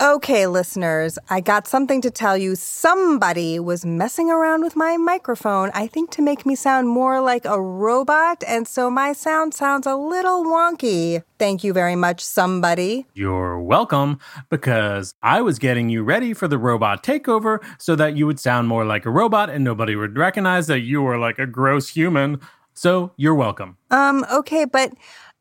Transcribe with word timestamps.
Okay, 0.00 0.46
listeners, 0.46 1.18
I 1.28 1.40
got 1.40 1.66
something 1.66 2.00
to 2.02 2.10
tell 2.10 2.38
you. 2.38 2.54
Somebody 2.54 3.58
was 3.58 3.84
messing 3.84 4.30
around 4.30 4.62
with 4.62 4.76
my 4.76 4.96
microphone, 4.96 5.72
I 5.74 5.88
think 5.88 6.12
to 6.12 6.22
make 6.22 6.46
me 6.46 6.54
sound 6.54 6.88
more 6.88 7.20
like 7.20 7.44
a 7.44 7.60
robot, 7.60 8.44
and 8.46 8.68
so 8.68 8.90
my 8.90 9.12
sound 9.12 9.54
sounds 9.54 9.88
a 9.88 9.96
little 9.96 10.44
wonky. 10.44 11.24
Thank 11.40 11.64
you 11.64 11.72
very 11.72 11.96
much, 11.96 12.24
somebody. 12.24 13.06
You're 13.14 13.60
welcome, 13.60 14.20
because 14.50 15.14
I 15.20 15.40
was 15.40 15.58
getting 15.58 15.88
you 15.88 16.04
ready 16.04 16.32
for 16.32 16.46
the 16.46 16.58
robot 16.58 17.02
takeover 17.02 17.58
so 17.76 17.96
that 17.96 18.16
you 18.16 18.24
would 18.24 18.38
sound 18.38 18.68
more 18.68 18.84
like 18.84 19.04
a 19.04 19.10
robot 19.10 19.50
and 19.50 19.64
nobody 19.64 19.96
would 19.96 20.16
recognize 20.16 20.68
that 20.68 20.82
you 20.82 21.02
were 21.02 21.18
like 21.18 21.40
a 21.40 21.46
gross 21.46 21.88
human. 21.88 22.40
So 22.72 23.10
you're 23.16 23.34
welcome. 23.34 23.78
Um, 23.90 24.24
okay, 24.32 24.64
but 24.64 24.92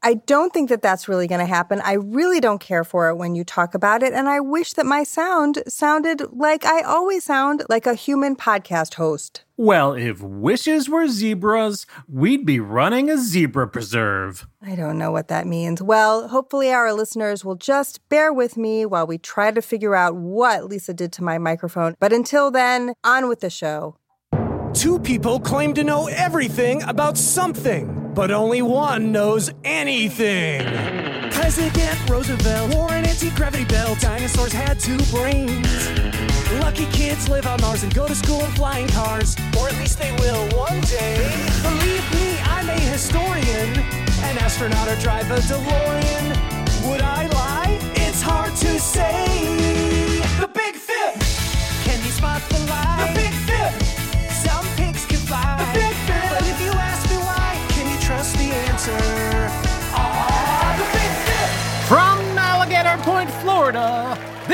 I 0.08 0.14
don't 0.14 0.54
think 0.54 0.70
that 0.70 0.82
that's 0.82 1.10
really 1.10 1.28
going 1.28 1.42
to 1.42 1.46
happen. 1.46 1.82
I 1.82 1.96
really 1.96 2.40
don't 2.40 2.62
care 2.62 2.86
for 2.86 3.10
it 3.10 3.18
when 3.18 3.36
you 3.36 3.44
talk 3.44 3.74
about 3.74 4.02
it. 4.04 4.14
And 4.14 4.30
I 4.30 4.40
wish 4.40 4.72
that 4.76 4.86
my 4.86 5.04
sound 5.04 5.62
sounded 5.68 6.32
like 6.32 6.66
I 6.66 6.82
always 6.82 7.26
sound 7.26 7.64
like 7.68 7.86
a 7.86 7.94
human 7.94 8.38
podcast 8.38 8.94
host. 8.94 9.44
Well, 9.58 9.92
if 9.92 10.22
wishes 10.22 10.88
were 10.88 11.10
zebras, 11.10 11.86
we'd 12.08 12.46
be 12.46 12.62
running 12.62 13.10
a 13.10 13.18
zebra 13.18 13.68
preserve. 13.68 14.48
I 14.62 14.76
don't 14.76 14.98
know 14.98 15.12
what 15.12 15.28
that 15.28 15.46
means. 15.46 15.82
Well, 15.82 16.30
hopefully, 16.30 16.72
our 16.72 16.94
listeners 16.94 17.44
will 17.44 17.56
just 17.56 18.00
bear 18.08 18.32
with 18.32 18.56
me 18.56 18.86
while 18.86 19.08
we 19.08 19.18
try 19.18 19.52
to 19.52 19.62
figure 19.62 19.94
out 19.94 20.16
what 20.16 20.64
Lisa 20.64 20.94
did 20.94 21.12
to 21.14 21.22
my 21.22 21.38
microphone. 21.38 21.98
But 22.00 22.14
until 22.14 22.50
then, 22.50 22.94
on 23.04 23.28
with 23.28 23.42
the 23.42 23.50
show. 23.50 23.98
Two 24.74 25.00
people 25.00 25.40
claim 25.40 25.74
to 25.74 25.84
know 25.84 26.08
everything 26.08 26.84
about 26.84 27.18
something, 27.18 28.07
but 28.18 28.32
only 28.32 28.64
one 28.64 29.12
knows 29.12 29.52
anything. 29.64 30.66
President 31.30 32.10
Roosevelt 32.10 32.74
wore 32.74 32.92
an 32.92 33.06
anti 33.06 33.30
gravity 33.30 33.64
belt. 33.66 34.00
Dinosaurs 34.00 34.52
had 34.52 34.80
two 34.80 34.98
brains. 35.12 35.92
Lucky 36.60 36.88
kids 36.88 37.30
live 37.30 37.46
on 37.46 37.62
Mars 37.62 37.84
and 37.84 37.94
go 37.94 38.08
to 38.08 38.16
school 38.16 38.44
in 38.44 38.50
flying 38.54 38.88
cars, 38.88 39.38
or 39.56 39.70
at 39.70 39.76
least 39.78 40.00
they 40.00 40.12
will 40.14 40.44
one 40.58 40.82
day. 40.82 41.30
Believe 41.62 42.06
me, 42.12 42.40
I'm 42.42 42.68
a 42.68 42.80
historian, 42.90 43.70
an 44.26 44.40
astronaut 44.40 44.88
or 44.88 44.96
drive 44.96 45.30
a 45.30 45.38
DeLorean. 45.38 46.90
Would 46.90 47.02
I 47.02 47.28
lie? 47.28 47.78
It's 47.98 48.24
hard 48.24 48.56
to 48.56 48.80
say. 48.80 49.67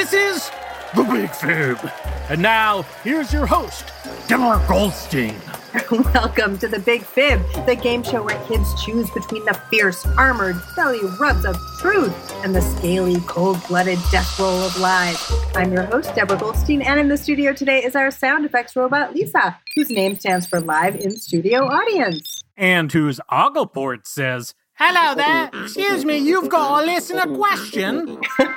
This 0.04 0.14
is 0.14 0.52
The 0.96 1.04
Big 1.04 1.30
Fib. 1.30 1.80
And 2.30 2.42
now, 2.42 2.82
here's 3.06 3.32
your 3.32 3.46
host, 3.46 3.86
Deborah 4.28 4.62
Goldstein. 4.68 5.36
Welcome 6.14 6.58
to 6.58 6.68
the 6.68 6.80
Big 6.80 7.04
Fib, 7.04 7.42
the 7.66 7.76
game 7.82 8.04
show 8.04 8.22
where 8.22 8.38
kids 8.46 8.70
choose 8.84 9.10
between 9.12 9.46
the 9.46 9.54
fierce, 9.70 10.06
armored 10.18 10.58
belly 10.76 11.00
rubs 11.22 11.46
of 11.46 11.56
truth 11.80 12.34
and 12.44 12.54
the 12.54 12.62
scaly, 12.62 13.22
cold 13.28 13.66
blooded 13.70 13.98
death 14.12 14.38
roll 14.38 14.64
of 14.64 14.78
lies. 14.78 15.32
I'm 15.56 15.72
your 15.72 15.84
host, 15.84 16.14
Deborah 16.16 16.38
Goldstein, 16.38 16.82
and 16.82 17.00
in 17.00 17.08
the 17.08 17.18
studio 17.18 17.54
today 17.54 17.82
is 17.82 17.96
our 17.96 18.12
sound 18.12 18.44
effects 18.44 18.76
robot, 18.76 19.16
Lisa, 19.16 19.58
whose 19.76 19.90
name 19.90 20.16
stands 20.16 20.46
for 20.46 20.60
Live 20.60 20.98
in 20.98 21.16
Studio 21.16 21.64
Audience. 21.64 22.44
And 22.58 22.92
whose 22.92 23.22
Oggleport 23.32 24.06
says, 24.06 24.54
Hello 24.86 25.16
there. 25.16 25.50
Excuse 25.64 26.04
me, 26.04 26.18
you've 26.18 26.50
got 26.50 26.84
a 26.84 26.86
listener 26.86 27.34
question. 27.36 28.20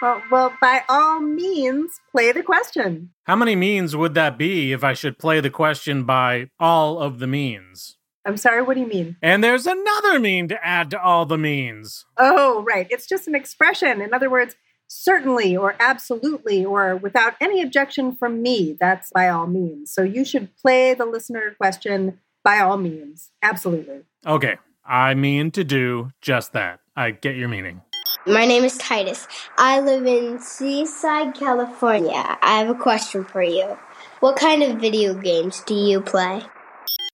Well, 0.00 0.22
well, 0.30 0.56
by 0.62 0.82
all 0.88 1.20
means, 1.20 2.00
play 2.10 2.32
the 2.32 2.42
question. 2.42 3.10
How 3.24 3.36
many 3.36 3.54
means 3.54 3.94
would 3.94 4.14
that 4.14 4.38
be 4.38 4.72
if 4.72 4.82
I 4.82 4.94
should 4.94 5.18
play 5.18 5.40
the 5.40 5.50
question 5.50 6.04
by 6.04 6.48
all 6.58 6.98
of 7.00 7.18
the 7.18 7.26
means? 7.26 7.98
I'm 8.24 8.38
sorry, 8.38 8.62
what 8.62 8.74
do 8.74 8.80
you 8.80 8.86
mean? 8.86 9.16
And 9.20 9.44
there's 9.44 9.66
another 9.66 10.18
mean 10.18 10.48
to 10.48 10.66
add 10.66 10.90
to 10.92 11.02
all 11.02 11.26
the 11.26 11.36
means. 11.36 12.06
Oh, 12.16 12.62
right. 12.62 12.86
It's 12.88 13.06
just 13.06 13.28
an 13.28 13.34
expression. 13.34 14.00
In 14.00 14.14
other 14.14 14.30
words, 14.30 14.56
certainly 14.86 15.54
or 15.54 15.76
absolutely 15.78 16.64
or 16.64 16.96
without 16.96 17.34
any 17.38 17.60
objection 17.60 18.14
from 18.14 18.40
me. 18.40 18.76
That's 18.80 19.10
by 19.10 19.28
all 19.28 19.48
means. 19.48 19.92
So 19.92 20.02
you 20.02 20.24
should 20.24 20.56
play 20.56 20.94
the 20.94 21.04
listener 21.04 21.54
question 21.58 22.20
by 22.42 22.60
all 22.60 22.78
means. 22.78 23.32
Absolutely. 23.42 24.04
Okay, 24.26 24.56
I 24.86 25.14
mean 25.14 25.50
to 25.52 25.64
do 25.64 26.12
just 26.20 26.52
that. 26.52 26.80
I 26.94 27.10
get 27.10 27.36
your 27.36 27.48
meaning. 27.48 27.82
My 28.26 28.44
name 28.44 28.64
is 28.64 28.76
Titus. 28.78 29.26
I 29.58 29.80
live 29.80 30.06
in 30.06 30.40
Seaside, 30.40 31.34
California. 31.34 32.38
I 32.40 32.58
have 32.58 32.68
a 32.68 32.74
question 32.74 33.24
for 33.24 33.42
you. 33.42 33.78
What 34.20 34.36
kind 34.36 34.62
of 34.62 34.78
video 34.78 35.14
games 35.14 35.60
do 35.60 35.74
you 35.74 36.00
play? 36.00 36.42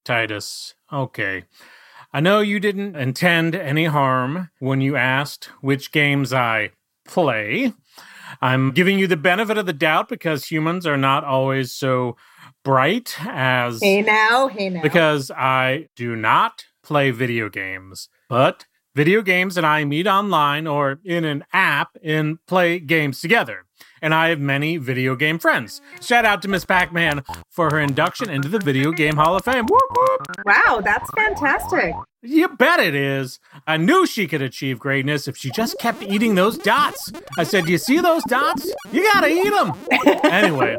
Titus, 0.05 0.75
okay. 0.93 1.45
I 2.13 2.21
know 2.21 2.41
you 2.41 2.59
didn't 2.59 2.97
intend 2.97 3.55
any 3.55 3.85
harm 3.85 4.51
when 4.59 4.81
you 4.81 4.97
asked 4.97 5.47
which 5.61 5.93
games 5.93 6.33
I 6.33 6.71
play. 7.05 7.73
I'm 8.41 8.71
giving 8.73 8.99
you 8.99 9.07
the 9.07 9.17
benefit 9.17 9.59
of 9.59 9.67
the 9.67 9.73
doubt 9.73 10.09
because 10.09 10.45
humans 10.45 10.87
are 10.87 10.97
not 10.97 11.25
always 11.25 11.73
so 11.73 12.17
bright 12.65 13.17
as. 13.27 13.81
Hey 13.81 14.03
now, 14.03 14.49
hey 14.49 14.71
now. 14.71 14.83
Because 14.83 15.31
I 15.31 15.89
do 15.97 16.15
not 16.15 16.65
play 16.91 17.13
video 17.13 17.49
games, 17.49 18.09
but 18.29 18.67
video 18.97 19.23
games 19.23 19.57
and 19.57 19.65
I 19.65 19.85
meet 19.85 20.09
online 20.09 20.67
or 20.67 20.99
in 21.05 21.25
an 21.25 21.45
app 21.53 21.97
and 22.03 22.45
play 22.47 22.81
games 22.81 23.21
together. 23.21 23.65
And 24.03 24.13
I 24.13 24.31
have 24.31 24.41
many 24.41 24.77
video 24.77 25.15
game 25.15 25.39
friends. 25.39 25.81
Shout 26.01 26.25
out 26.25 26.43
to 26.43 26.49
Miss 26.49 26.65
Pac 26.65 26.93
Man 26.93 27.23
for 27.49 27.71
her 27.71 27.79
induction 27.79 28.29
into 28.29 28.49
the 28.49 28.59
Video 28.59 28.91
Game 28.91 29.15
Hall 29.15 29.37
of 29.37 29.45
Fame. 29.45 29.67
Whoop, 29.67 29.83
whoop. 29.97 30.27
Wow, 30.45 30.81
that's 30.83 31.09
fantastic. 31.13 31.95
You 32.23 32.49
bet 32.49 32.81
it 32.81 32.97
is. 32.97 33.39
I 33.69 33.77
knew 33.77 34.05
she 34.05 34.27
could 34.27 34.43
achieve 34.43 34.81
greatness 34.81 35.29
if 35.29 35.37
she 35.37 35.53
just 35.53 35.79
kept 35.79 36.03
eating 36.03 36.35
those 36.35 36.59
dots. 36.59 37.13
I 37.39 37.45
said, 37.45 37.67
Do 37.67 37.73
you 37.73 37.79
see 37.79 38.01
those 38.01 38.25
dots? 38.25 38.69
You 38.91 39.09
gotta 39.13 39.29
eat 39.29 39.51
them. 39.51 39.75
anyway, 40.25 40.77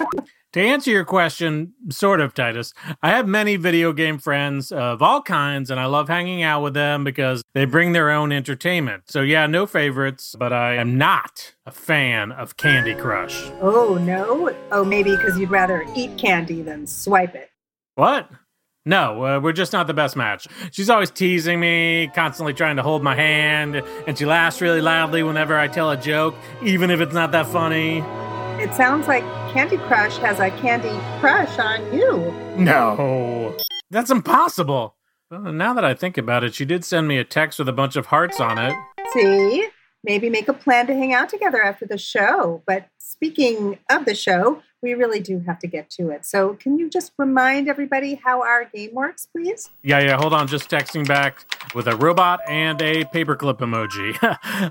to 0.53 0.61
answer 0.61 0.91
your 0.91 1.05
question, 1.05 1.73
sort 1.89 2.19
of, 2.19 2.33
Titus, 2.33 2.73
I 3.01 3.09
have 3.09 3.27
many 3.27 3.55
video 3.55 3.93
game 3.93 4.17
friends 4.17 4.71
of 4.71 5.01
all 5.01 5.21
kinds, 5.21 5.71
and 5.71 5.79
I 5.79 5.85
love 5.85 6.09
hanging 6.09 6.43
out 6.43 6.61
with 6.61 6.73
them 6.73 7.03
because 7.03 7.43
they 7.53 7.65
bring 7.65 7.93
their 7.93 8.09
own 8.09 8.31
entertainment. 8.31 9.03
So, 9.07 9.21
yeah, 9.21 9.47
no 9.47 9.65
favorites, 9.65 10.35
but 10.37 10.51
I 10.51 10.75
am 10.75 10.97
not 10.97 11.53
a 11.65 11.71
fan 11.71 12.31
of 12.31 12.57
Candy 12.57 12.95
Crush. 12.95 13.49
Oh, 13.61 13.95
no? 14.01 14.53
Oh, 14.71 14.83
maybe 14.83 15.15
because 15.15 15.37
you'd 15.39 15.51
rather 15.51 15.85
eat 15.95 16.17
candy 16.17 16.61
than 16.61 16.85
swipe 16.85 17.35
it. 17.35 17.49
What? 17.95 18.29
No, 18.83 19.23
uh, 19.23 19.39
we're 19.39 19.53
just 19.53 19.73
not 19.73 19.85
the 19.85 19.93
best 19.93 20.15
match. 20.15 20.47
She's 20.71 20.89
always 20.89 21.11
teasing 21.11 21.59
me, 21.59 22.09
constantly 22.15 22.53
trying 22.53 22.77
to 22.77 22.83
hold 22.83 23.03
my 23.03 23.15
hand, 23.15 23.75
and 24.07 24.17
she 24.17 24.25
laughs 24.25 24.59
really 24.59 24.81
loudly 24.81 25.21
whenever 25.21 25.55
I 25.55 25.67
tell 25.67 25.91
a 25.91 25.97
joke, 25.97 26.35
even 26.63 26.89
if 26.89 26.99
it's 26.99 27.13
not 27.13 27.31
that 27.33 27.45
funny. 27.45 28.03
It 28.61 28.75
sounds 28.75 29.07
like 29.07 29.23
Candy 29.51 29.77
Crush 29.77 30.17
has 30.19 30.39
a 30.39 30.51
candy 30.51 30.95
crush 31.19 31.57
on 31.57 31.91
you. 31.91 32.31
No, 32.55 33.57
that's 33.89 34.11
impossible. 34.11 34.95
Well, 35.31 35.51
now 35.51 35.73
that 35.73 35.83
I 35.83 35.95
think 35.95 36.15
about 36.15 36.43
it, 36.43 36.53
she 36.53 36.63
did 36.63 36.85
send 36.85 37.07
me 37.07 37.17
a 37.17 37.23
text 37.23 37.57
with 37.57 37.67
a 37.67 37.73
bunch 37.73 37.95
of 37.95 38.05
hearts 38.05 38.39
on 38.39 38.59
it. 38.59 38.75
See? 39.13 39.67
Maybe 40.03 40.29
make 40.29 40.47
a 40.47 40.53
plan 40.53 40.85
to 40.87 40.93
hang 40.93 41.11
out 41.11 41.27
together 41.27 41.59
after 41.59 41.87
the 41.87 41.97
show. 41.97 42.61
But 42.67 42.87
speaking 42.99 43.79
of 43.89 44.05
the 44.05 44.13
show, 44.13 44.61
we 44.81 44.93
really 44.93 45.19
do 45.19 45.39
have 45.45 45.59
to 45.59 45.67
get 45.67 45.89
to 45.91 46.09
it. 46.09 46.25
So, 46.25 46.53
can 46.55 46.77
you 46.79 46.89
just 46.89 47.11
remind 47.17 47.67
everybody 47.67 48.15
how 48.15 48.41
our 48.41 48.65
game 48.65 48.93
works, 48.93 49.27
please? 49.31 49.69
Yeah, 49.83 49.99
yeah, 49.99 50.17
hold 50.17 50.33
on. 50.33 50.47
Just 50.47 50.69
texting 50.69 51.07
back 51.07 51.45
with 51.75 51.87
a 51.87 51.95
robot 51.95 52.39
and 52.47 52.81
a 52.81 53.03
paperclip 53.05 53.59
emoji. 53.59 54.11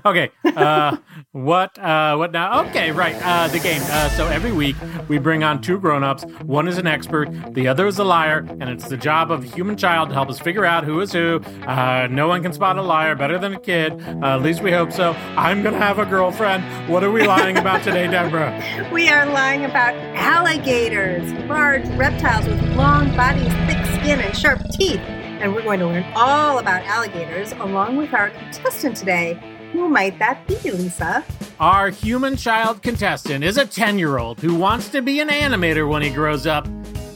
okay. 0.05 0.31
Uh, 0.45 0.97
what, 1.31 1.77
uh, 1.79 2.15
what 2.15 2.31
now? 2.31 2.65
Okay, 2.67 2.91
right. 2.91 3.15
Uh, 3.23 3.47
the 3.47 3.59
game. 3.59 3.81
Uh, 3.85 4.09
so 4.09 4.27
every 4.27 4.51
week 4.51 4.75
we 5.07 5.17
bring 5.17 5.43
on 5.43 5.61
two 5.61 5.79
grown-ups. 5.79 6.23
One 6.43 6.67
is 6.67 6.77
an 6.77 6.87
expert, 6.87 7.29
the 7.53 7.67
other 7.67 7.87
is 7.87 7.99
a 7.99 8.03
liar, 8.03 8.45
and 8.59 8.63
it's 8.63 8.87
the 8.87 8.97
job 8.97 9.31
of 9.31 9.43
a 9.43 9.47
human 9.47 9.77
child 9.77 10.09
to 10.09 10.15
help 10.15 10.29
us 10.29 10.39
figure 10.39 10.65
out 10.65 10.83
who 10.83 10.99
is 10.99 11.13
who. 11.13 11.39
Uh, 11.65 12.07
no 12.09 12.27
one 12.27 12.41
can 12.43 12.53
spot 12.53 12.77
a 12.77 12.81
liar 12.81 13.15
better 13.15 13.37
than 13.37 13.53
a 13.53 13.59
kid. 13.59 13.93
Uh, 13.93 14.35
at 14.35 14.41
least 14.41 14.61
we 14.61 14.71
hope 14.71 14.91
so. 14.91 15.13
I'm 15.37 15.63
gonna 15.63 15.77
have 15.77 15.99
a 15.99 16.05
girlfriend. 16.05 16.89
What 16.89 17.03
are 17.03 17.11
we 17.11 17.25
lying 17.25 17.57
about 17.57 17.83
today, 17.83 18.07
Deborah? 18.07 18.51
We 18.91 19.07
are 19.07 19.25
lying 19.25 19.63
about 19.63 19.95
alligators, 20.15 21.31
large 21.47 21.87
reptiles 21.89 22.45
with 22.47 22.61
long 22.75 23.15
bodies, 23.15 23.53
thick 23.67 23.85
skin, 24.01 24.19
and 24.19 24.35
sharp 24.35 24.61
teeth. 24.71 24.99
And 24.99 25.53
we're 25.53 25.63
going 25.63 25.79
to 25.79 25.87
learn 25.87 26.05
all 26.15 26.59
about 26.59 26.83
alligators 26.83 27.51
along 27.53 27.97
with 27.97 28.13
our 28.13 28.29
contestant 28.29 28.97
today. 28.97 29.39
Who 29.71 29.87
might 29.87 30.19
that 30.19 30.45
be, 30.47 30.55
Lisa? 30.69 31.23
Our 31.59 31.89
human 31.89 32.35
child 32.35 32.81
contestant 32.81 33.43
is 33.43 33.57
a 33.57 33.65
10 33.65 33.97
year 33.97 34.17
old 34.17 34.39
who 34.39 34.55
wants 34.55 34.89
to 34.89 35.01
be 35.01 35.19
an 35.19 35.29
animator 35.29 35.87
when 35.87 36.01
he 36.01 36.09
grows 36.09 36.45
up. 36.45 36.67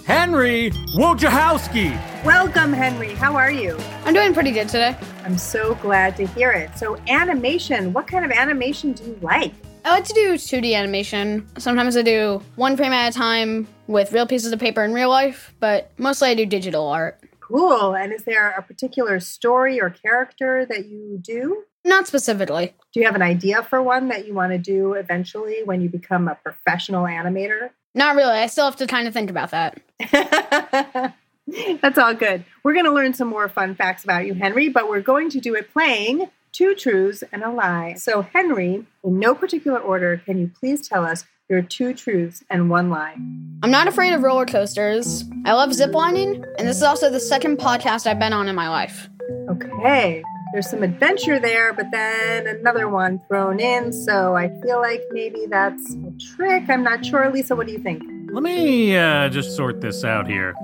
Henry 0.05 0.69
Wojciechowski. 0.95 2.23
Welcome, 2.23 2.71
Henry. 2.71 3.13
How 3.15 3.35
are 3.35 3.51
you? 3.51 3.75
I'm 4.05 4.13
doing 4.13 4.35
pretty 4.35 4.51
good 4.51 4.69
today. 4.69 4.95
I'm 5.23 5.37
so 5.37 5.73
glad 5.75 6.15
to 6.17 6.27
hear 6.27 6.51
it. 6.51 6.77
So, 6.77 6.97
animation, 7.07 7.91
what 7.91 8.05
kind 8.07 8.23
of 8.23 8.29
animation 8.29 8.93
do 8.93 9.03
you 9.03 9.19
like? 9.23 9.53
I 9.85 9.91
like 9.91 10.05
to 10.05 10.13
do 10.13 10.33
2D 10.33 10.73
animation. 10.73 11.47
Sometimes 11.59 11.95
I 11.95 12.01
do 12.01 12.41
one 12.55 12.75
frame 12.75 12.91
at 12.91 13.15
a 13.15 13.15
time 13.15 13.67
with 13.85 14.11
real 14.13 14.25
pieces 14.25 14.51
of 14.51 14.59
paper 14.59 14.83
in 14.83 14.93
real 14.93 15.09
life, 15.09 15.53
but 15.59 15.91
mostly 15.99 16.29
I 16.29 16.33
do 16.33 16.43
digital 16.43 16.87
art. 16.87 17.19
Cool. 17.39 17.95
And 17.95 18.11
is 18.11 18.23
there 18.23 18.49
a 18.49 18.63
particular 18.63 19.19
story 19.19 19.79
or 19.79 19.91
character 19.91 20.65
that 20.65 20.87
you 20.87 21.19
do? 21.21 21.65
Not 21.83 22.07
specifically. 22.07 22.73
Do 22.93 22.99
you 22.99 23.05
have 23.05 23.13
an 23.13 23.21
idea 23.21 23.61
for 23.61 23.79
one 23.79 24.07
that 24.07 24.25
you 24.25 24.33
want 24.33 24.53
to 24.53 24.57
do 24.57 24.93
eventually 24.93 25.61
when 25.63 25.81
you 25.81 25.89
become 25.89 26.27
a 26.27 26.33
professional 26.33 27.03
animator? 27.03 27.69
Not 27.93 28.15
really. 28.15 28.39
I 28.39 28.47
still 28.47 28.65
have 28.65 28.77
to 28.77 28.87
kind 28.87 29.07
of 29.07 29.13
think 29.13 29.29
about 29.29 29.51
that. 29.51 29.79
That's 31.81 31.99
all 31.99 32.15
good. 32.15 32.43
We're 32.63 32.73
going 32.73 32.85
to 32.85 32.91
learn 32.91 33.13
some 33.13 33.27
more 33.27 33.47
fun 33.47 33.75
facts 33.75 34.03
about 34.03 34.25
you, 34.25 34.33
Henry, 34.33 34.67
but 34.67 34.89
we're 34.89 35.01
going 35.01 35.29
to 35.29 35.39
do 35.39 35.53
it 35.53 35.71
playing 35.71 36.27
two 36.55 36.73
truths 36.73 37.23
and 37.31 37.43
a 37.43 37.51
lie. 37.51 37.95
So, 37.95 38.21
Henry, 38.21 38.85
in 39.03 39.19
no 39.19 39.35
particular 39.35 39.79
order, 39.79 40.21
can 40.25 40.37
you 40.37 40.49
please 40.59 40.87
tell 40.87 41.05
us 41.05 41.25
your 41.49 41.61
two 41.61 41.93
truths 41.93 42.43
and 42.49 42.69
one 42.69 42.89
lie? 42.89 43.15
I'm 43.61 43.71
not 43.71 43.87
afraid 43.87 44.13
of 44.13 44.23
roller 44.23 44.45
coasters. 44.45 45.25
I 45.45 45.53
love 45.53 45.71
ziplining, 45.71 46.45
and 46.57 46.67
this 46.67 46.77
is 46.77 46.83
also 46.83 47.09
the 47.09 47.19
second 47.19 47.57
podcast 47.57 48.07
I've 48.07 48.19
been 48.19 48.33
on 48.33 48.47
in 48.47 48.55
my 48.55 48.69
life. 48.69 49.09
Okay. 49.49 50.23
There's 50.53 50.69
some 50.69 50.83
adventure 50.83 51.37
there, 51.37 51.73
but 51.73 51.91
then 51.91 52.47
another 52.47 52.87
one 52.87 53.19
thrown 53.27 53.59
in. 53.59 53.91
So 53.91 54.35
I 54.35 54.49
feel 54.61 54.79
like 54.79 55.01
maybe 55.11 55.47
that's 55.47 55.95
a 55.95 56.35
trick. 56.35 56.69
I'm 56.69 56.83
not 56.83 57.05
sure. 57.05 57.29
Lisa, 57.29 57.55
what 57.55 57.67
do 57.67 57.73
you 57.73 57.79
think? 57.79 58.03
Let 58.31 58.43
me 58.43 58.95
uh, 58.95 59.27
just 59.27 59.55
sort 59.55 59.81
this 59.81 60.05
out 60.05 60.27
here. 60.27 60.55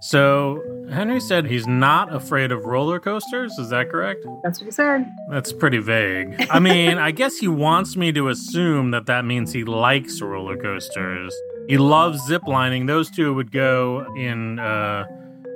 So, 0.00 0.62
Henry 0.90 1.20
said 1.20 1.46
he's 1.46 1.66
not 1.66 2.14
afraid 2.14 2.50
of 2.50 2.64
roller 2.64 2.98
coasters. 2.98 3.52
Is 3.58 3.70
that 3.70 3.90
correct? 3.90 4.24
That's 4.42 4.60
what 4.60 4.66
he 4.66 4.70
said. 4.70 5.06
That's 5.30 5.52
pretty 5.52 5.78
vague. 5.78 6.46
I 6.50 6.58
mean, 6.58 6.98
I 6.98 7.10
guess 7.10 7.36
he 7.36 7.48
wants 7.48 7.96
me 7.96 8.12
to 8.12 8.28
assume 8.28 8.90
that 8.92 9.06
that 9.06 9.24
means 9.24 9.52
he 9.52 9.64
likes 9.64 10.20
roller 10.20 10.56
coasters. 10.56 11.34
He 11.68 11.76
loves 11.76 12.20
ziplining. 12.28 12.86
Those 12.86 13.10
two 13.10 13.34
would 13.34 13.52
go 13.52 14.06
in 14.16 14.58
uh, 14.58 15.04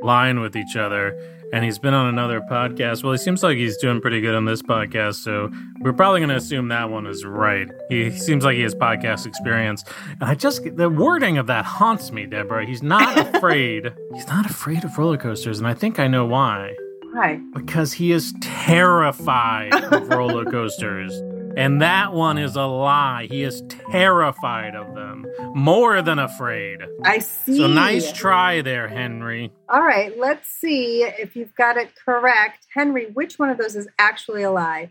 line 0.03 0.41
with 0.41 0.57
each 0.57 0.77
other. 0.77 1.19
And 1.53 1.65
he's 1.65 1.79
been 1.79 1.93
on 1.93 2.07
another 2.07 2.41
podcast. 2.41 3.03
Well, 3.05 3.13
he 3.13 3.19
seems 3.19 3.43
like 3.43 3.59
he's 3.59 3.77
doing 3.77 4.01
pretty 4.01 4.23
good 4.23 4.35
on 4.35 4.47
this 4.47 4.63
podcast, 4.63 5.17
so 5.17 5.51
we're 5.81 5.93
probably 5.93 6.21
going 6.21 6.31
to 6.31 6.37
assume 6.37 6.69
that 6.69 6.89
one 6.89 7.07
is 7.07 7.27
right. 7.27 7.69
He 7.91 8.11
seems 8.11 8.43
like 8.43 8.57
he 8.57 8.63
has 8.63 8.75
podcast 8.75 9.27
experience. 9.27 9.85
And 10.09 10.25
I 10.25 10.35
just, 10.35 10.63
the 10.77 10.89
wording 10.89 11.37
of 11.37 11.47
that 11.49 11.67
haunts 11.67 12.11
me, 12.11 12.25
Deborah. 12.25 12.65
He's 12.65 12.83
not 12.83 13.19
afraid. 13.35 13.93
he's 14.15 14.27
not 14.29 14.47
afraid 14.49 14.83
of 14.85 14.97
roller 14.97 15.19
coasters, 15.19 15.59
and 15.59 15.67
I 15.69 15.75
think 15.75 15.99
I 15.99 16.07
know 16.09 16.25
why. 16.25 16.75
Why? 17.13 17.39
Because 17.55 17.93
he 17.93 18.13
is 18.13 18.33
terrified 18.41 19.75
of 19.75 20.09
roller 20.17 20.47
coasters. 20.47 21.13
And 21.57 21.83
that 21.83 22.13
one 22.13 22.39
is 22.39 22.57
a 22.57 22.65
lie. 22.65 23.27
He 23.31 23.43
is 23.43 23.63
terrified 23.91 24.75
of 24.75 24.95
them, 24.95 25.27
more 25.55 26.03
than 26.03 26.19
afraid. 26.19 26.81
I 27.05 27.19
see. 27.19 27.59
So 27.59 27.67
nice 27.67 28.13
try 28.13 28.63
there, 28.63 28.89
Henry. 28.89 29.53
All 29.69 29.83
right, 29.83 30.17
let's 30.19 30.49
see 30.49 31.03
if 31.03 31.37
you've 31.37 31.55
got 31.55 31.77
it 31.77 31.91
correct. 32.05 32.67
Henry, 32.75 33.11
which 33.13 33.39
one 33.39 33.51
of 33.51 33.59
those 33.59 33.77
is 33.77 33.89
actually 33.99 34.43
a 34.43 34.51
lie? 34.51 34.91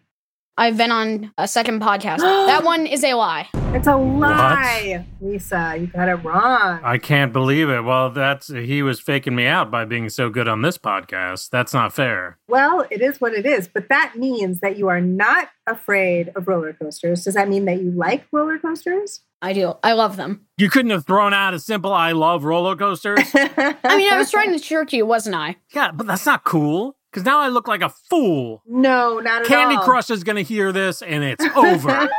I've 0.62 0.78
been 0.78 0.92
on 0.92 1.34
a 1.40 1.48
second 1.48 1.82
podcast. 1.82 2.18
that 2.20 2.64
one 2.64 2.86
is 2.86 3.04
a 3.04 3.16
lie. 3.16 3.50
It's 3.74 3.88
a 3.88 3.96
lie. 3.96 5.04
Lisa, 5.20 5.76
you 5.80 5.88
got 5.88 6.08
it 6.08 6.18
wrong. 6.18 6.80
I 6.84 7.00
can't 7.00 7.34
believe 7.34 7.68
it. 7.68 7.82
Well, 7.82 8.12
that's 8.12 8.48
he 8.50 8.84
was 8.84 9.00
faking 9.00 9.34
me 9.34 9.48
out 9.48 9.72
by 9.72 9.86
being 9.86 10.08
so 10.10 10.30
good 10.30 10.48
on 10.48 10.62
this 10.62 10.78
podcast. 10.78 11.50
That's 11.50 11.74
not 11.74 11.94
fair. 11.94 12.38
Well, 12.48 12.86
it 12.92 13.02
is 13.02 13.20
what 13.20 13.34
it 13.34 13.48
is, 13.48 13.68
but 13.68 13.90
that 13.90 14.18
means 14.18 14.60
that 14.60 14.78
you 14.78 14.88
are 14.88 15.02
not 15.02 15.50
afraid 15.66 16.32
of 16.36 16.48
roller 16.48 16.74
coasters. 16.74 17.24
Does 17.24 17.34
that 17.34 17.50
mean 17.50 17.66
that 17.66 17.82
you 17.82 17.90
like 17.90 18.28
roller 18.32 18.60
coasters? 18.60 19.22
I 19.42 19.54
do. 19.54 19.74
I 19.82 19.94
love 19.94 20.16
them. 20.16 20.46
You 20.58 20.70
couldn't 20.70 20.92
have 20.92 21.08
thrown 21.08 21.34
out 21.34 21.56
a 21.56 21.60
simple 21.60 21.92
I 21.92 22.12
love 22.12 22.44
roller 22.44 22.76
coasters? 22.76 23.32
I 23.34 23.98
mean, 23.98 24.14
I 24.14 24.18
was 24.20 24.30
trying 24.30 24.52
to 24.52 24.60
trick 24.60 24.94
you, 24.94 25.08
wasn't 25.08 25.36
I? 25.36 25.56
yeah, 25.74 25.90
but 25.92 26.06
that's 26.06 26.28
not 26.28 26.44
cool. 26.44 26.98
Because 27.12 27.26
now 27.26 27.40
I 27.40 27.50
look 27.50 27.68
like 27.68 27.82
a 27.82 27.90
fool. 27.90 28.62
No, 28.66 29.20
not 29.20 29.42
at 29.42 29.48
Candy 29.48 29.76
all. 29.76 29.82
Candy 29.82 29.86
Crush 29.86 30.10
is 30.10 30.24
going 30.24 30.38
to 30.38 30.44
hear 30.44 30.72
this 30.72 31.02
and 31.02 31.24
it's 31.24 31.44
over. 31.56 32.10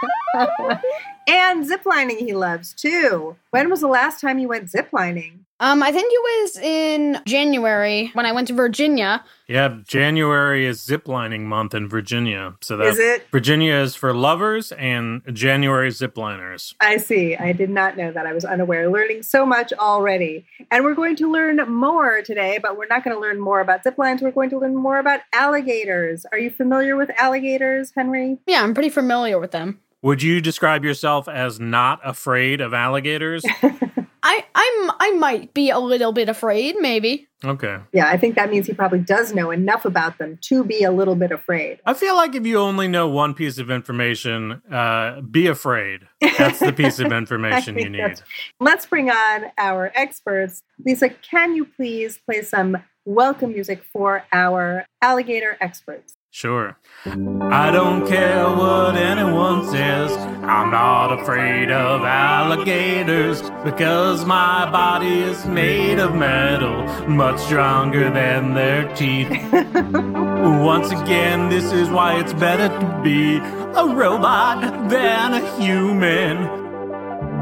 and 1.28 1.68
ziplining 1.68 2.18
he 2.18 2.34
loves 2.34 2.74
too. 2.74 3.36
When 3.50 3.70
was 3.70 3.80
the 3.80 3.88
last 3.88 4.20
time 4.20 4.38
you 4.38 4.48
went 4.48 4.66
ziplining? 4.70 5.38
Um, 5.62 5.80
I 5.80 5.92
think 5.92 6.12
it 6.12 6.20
was 6.42 6.56
in 6.56 7.20
January 7.24 8.10
when 8.14 8.26
I 8.26 8.32
went 8.32 8.48
to 8.48 8.52
Virginia. 8.52 9.24
yeah, 9.46 9.76
January 9.86 10.66
is 10.66 10.84
ziplining 10.84 11.42
month 11.42 11.72
in 11.72 11.88
Virginia. 11.88 12.54
So 12.60 12.76
that 12.78 12.88
Is 12.88 12.98
it? 12.98 13.28
Virginia 13.30 13.76
is 13.76 13.94
for 13.94 14.12
lovers 14.12 14.72
and 14.72 15.22
January 15.32 15.90
zipliners. 15.90 16.74
I 16.80 16.96
see. 16.96 17.36
I 17.36 17.52
did 17.52 17.70
not 17.70 17.96
know 17.96 18.10
that. 18.10 18.26
I 18.26 18.32
was 18.32 18.44
unaware. 18.44 18.90
Learning 18.90 19.22
so 19.22 19.46
much 19.46 19.72
already. 19.74 20.44
And 20.72 20.82
we're 20.82 20.96
going 20.96 21.14
to 21.16 21.30
learn 21.30 21.58
more 21.72 22.22
today, 22.22 22.58
but 22.60 22.76
we're 22.76 22.88
not 22.88 23.04
going 23.04 23.14
to 23.14 23.20
learn 23.20 23.38
more 23.38 23.60
about 23.60 23.84
ziplines. 23.84 24.20
We're 24.20 24.32
going 24.32 24.50
to 24.50 24.58
learn 24.58 24.74
more 24.74 24.98
about 24.98 25.20
alligators. 25.32 26.26
Are 26.32 26.38
you 26.38 26.50
familiar 26.50 26.96
with 26.96 27.10
alligators, 27.16 27.92
Henry? 27.94 28.38
Yeah, 28.48 28.64
I'm 28.64 28.74
pretty 28.74 28.90
familiar 28.90 29.38
with 29.38 29.52
them. 29.52 29.78
Would 30.02 30.24
you 30.24 30.40
describe 30.40 30.84
yourself 30.84 31.28
as 31.28 31.60
not 31.60 32.00
afraid 32.02 32.60
of 32.60 32.74
alligators? 32.74 33.44
I 34.22 34.44
I'm 34.54 34.90
I 35.00 35.10
might 35.18 35.52
be 35.54 35.70
a 35.70 35.78
little 35.78 36.12
bit 36.12 36.28
afraid, 36.28 36.76
maybe. 36.78 37.26
okay. 37.44 37.78
Yeah, 37.92 38.06
I 38.08 38.16
think 38.16 38.36
that 38.36 38.50
means 38.50 38.66
he 38.66 38.72
probably 38.72 39.00
does 39.00 39.34
know 39.34 39.50
enough 39.50 39.84
about 39.84 40.18
them 40.18 40.38
to 40.42 40.62
be 40.64 40.84
a 40.84 40.92
little 40.92 41.16
bit 41.16 41.32
afraid. 41.32 41.80
I 41.84 41.94
feel 41.94 42.14
like 42.14 42.34
if 42.34 42.46
you 42.46 42.58
only 42.58 42.86
know 42.88 43.08
one 43.08 43.34
piece 43.34 43.58
of 43.58 43.70
information, 43.70 44.62
uh, 44.70 45.20
be 45.22 45.48
afraid. 45.48 46.02
That's 46.38 46.60
the 46.60 46.72
piece 46.72 47.00
of 47.00 47.10
information 47.22 47.78
you 47.78 47.90
need. 47.90 48.22
Let's 48.60 48.86
bring 48.86 49.10
on 49.10 49.46
our 49.58 49.90
experts. 49.94 50.62
Lisa, 50.84 51.08
can 51.08 51.54
you 51.54 51.64
please 51.64 52.18
play 52.24 52.42
some 52.42 52.78
welcome 53.04 53.52
music 53.52 53.82
for 53.92 54.24
our 54.32 54.86
alligator 55.00 55.56
experts? 55.60 56.14
Sure. 56.34 56.78
I 57.04 57.70
don't 57.70 58.06
care 58.06 58.46
what 58.46 58.96
anyone 58.96 59.68
says. 59.70 60.10
I'm 60.42 60.70
not 60.70 61.20
afraid 61.20 61.70
of 61.70 62.04
alligators 62.04 63.42
because 63.62 64.24
my 64.24 64.64
body 64.70 65.20
is 65.20 65.44
made 65.44 65.98
of 65.98 66.14
metal, 66.14 66.86
much 67.06 67.38
stronger 67.38 68.10
than 68.10 68.54
their 68.54 68.90
teeth. 68.94 69.28
Once 69.52 70.90
again, 70.90 71.50
this 71.50 71.70
is 71.70 71.90
why 71.90 72.18
it's 72.18 72.32
better 72.32 72.68
to 72.80 73.00
be 73.04 73.36
a 73.36 73.94
robot 73.94 74.88
than 74.88 75.34
a 75.34 75.60
human. 75.60 76.46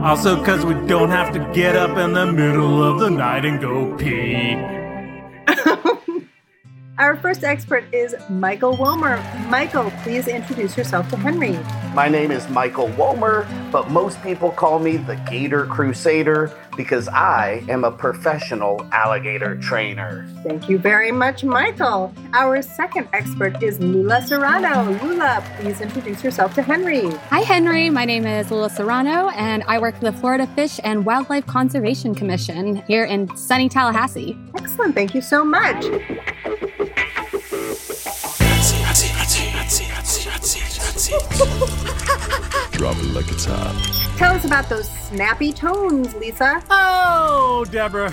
Also, 0.03 0.37
because 0.37 0.67
we 0.67 0.75
don't 0.89 1.11
have 1.11 1.33
to 1.33 1.39
get 1.55 1.77
up 1.77 1.97
in 1.97 2.13
the 2.13 2.27
middle 2.27 2.83
of 2.83 2.99
the 2.99 3.09
night 3.09 3.45
and 3.45 3.61
go 3.61 3.97
pee. 3.97 4.57
Our 7.01 7.17
first 7.17 7.45
expert 7.45 7.85
is 7.95 8.15
Michael 8.29 8.77
Wilmer. 8.77 9.25
Michael, 9.49 9.91
please 10.03 10.29
introduce 10.29 10.77
yourself 10.77 11.09
to 11.09 11.17
Henry. 11.17 11.59
My 11.95 12.09
name 12.09 12.31
is 12.31 12.47
Michael 12.51 12.89
Womer, 12.89 13.49
but 13.73 13.91
most 13.91 14.23
people 14.23 14.51
call 14.51 14.79
me 14.79 14.99
the 14.99 15.17
Gator 15.17 15.65
Crusader 15.65 16.53
because 16.81 17.09
I 17.09 17.63
am 17.69 17.85
a 17.85 17.91
professional 17.91 18.89
alligator 18.91 19.55
trainer. 19.57 20.27
Thank 20.43 20.71
you 20.71 20.79
very 20.79 21.13
much, 21.13 21.45
Michael. 21.45 22.11
Our 22.33 22.63
second 22.63 23.07
expert 23.13 23.63
is 23.63 23.79
Lula 23.81 24.23
Serrano. 24.23 24.91
Lula, 25.05 25.45
please 25.59 25.83
introduce 25.83 26.25
yourself 26.25 26.55
to 26.55 26.63
Henry. 26.63 27.11
Hi, 27.29 27.41
Henry. 27.41 27.91
My 27.91 28.07
name 28.07 28.25
is 28.25 28.51
Lula 28.51 28.71
Serrano, 28.71 29.29
and 29.31 29.63
I 29.65 29.79
work 29.79 29.95
for 29.97 30.05
the 30.05 30.15
Florida 30.15 30.47
Fish 30.47 30.81
and 30.83 31.05
Wildlife 31.05 31.47
Conservation 31.47 32.15
Commission 32.15 32.77
here 32.87 33.05
in 33.05 33.29
sunny 33.37 33.69
Tallahassee. 33.69 34.39
Excellent. 34.57 34.95
Thank 34.95 35.15
you 35.15 35.21
so 35.21 35.45
much. 35.45 35.85
Drop 42.81 42.97
it 42.97 43.13
like 43.13 43.31
it's 43.31 43.45
hot. 43.45 43.75
Tell 44.17 44.35
us 44.35 44.47
about 44.47 44.71
those 44.71 44.89
snappy 44.89 45.53
tones, 45.53 46.15
Lisa. 46.15 46.65
Oh, 46.71 47.67
Deborah, 47.71 48.11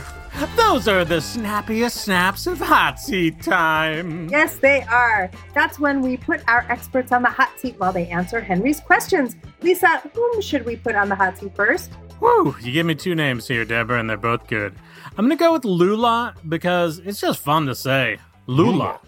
those 0.57 0.89
are 0.89 1.05
the 1.05 1.21
snappiest 1.21 1.95
snaps 2.01 2.47
of 2.47 2.59
hot 2.59 2.99
seat 2.99 3.41
time. 3.41 4.27
Yes, 4.27 4.57
they 4.57 4.81
are. 4.81 5.31
That's 5.53 5.79
when 5.79 6.01
we 6.01 6.17
put 6.17 6.41
our 6.49 6.65
experts 6.67 7.13
on 7.13 7.21
the 7.21 7.29
hot 7.29 7.57
seat 7.57 7.75
while 7.77 7.93
they 7.93 8.07
answer 8.07 8.41
Henry's 8.41 8.81
questions. 8.81 9.37
Lisa, 9.61 9.99
whom 10.13 10.41
should 10.41 10.65
we 10.65 10.75
put 10.75 10.95
on 10.95 11.07
the 11.07 11.15
hot 11.15 11.37
seat 11.37 11.55
first? 11.55 11.93
Whew, 12.19 12.53
you 12.59 12.73
give 12.73 12.85
me 12.85 12.95
two 12.95 13.15
names 13.15 13.47
here, 13.47 13.63
Deborah, 13.63 14.01
and 14.01 14.09
they're 14.09 14.17
both 14.17 14.47
good. 14.47 14.75
I'm 15.17 15.23
gonna 15.23 15.37
go 15.37 15.53
with 15.53 15.63
Lula 15.63 16.35
because 16.49 16.99
it's 16.99 17.21
just 17.21 17.39
fun 17.39 17.67
to 17.67 17.73
say. 17.73 18.17
Lula. 18.47 18.99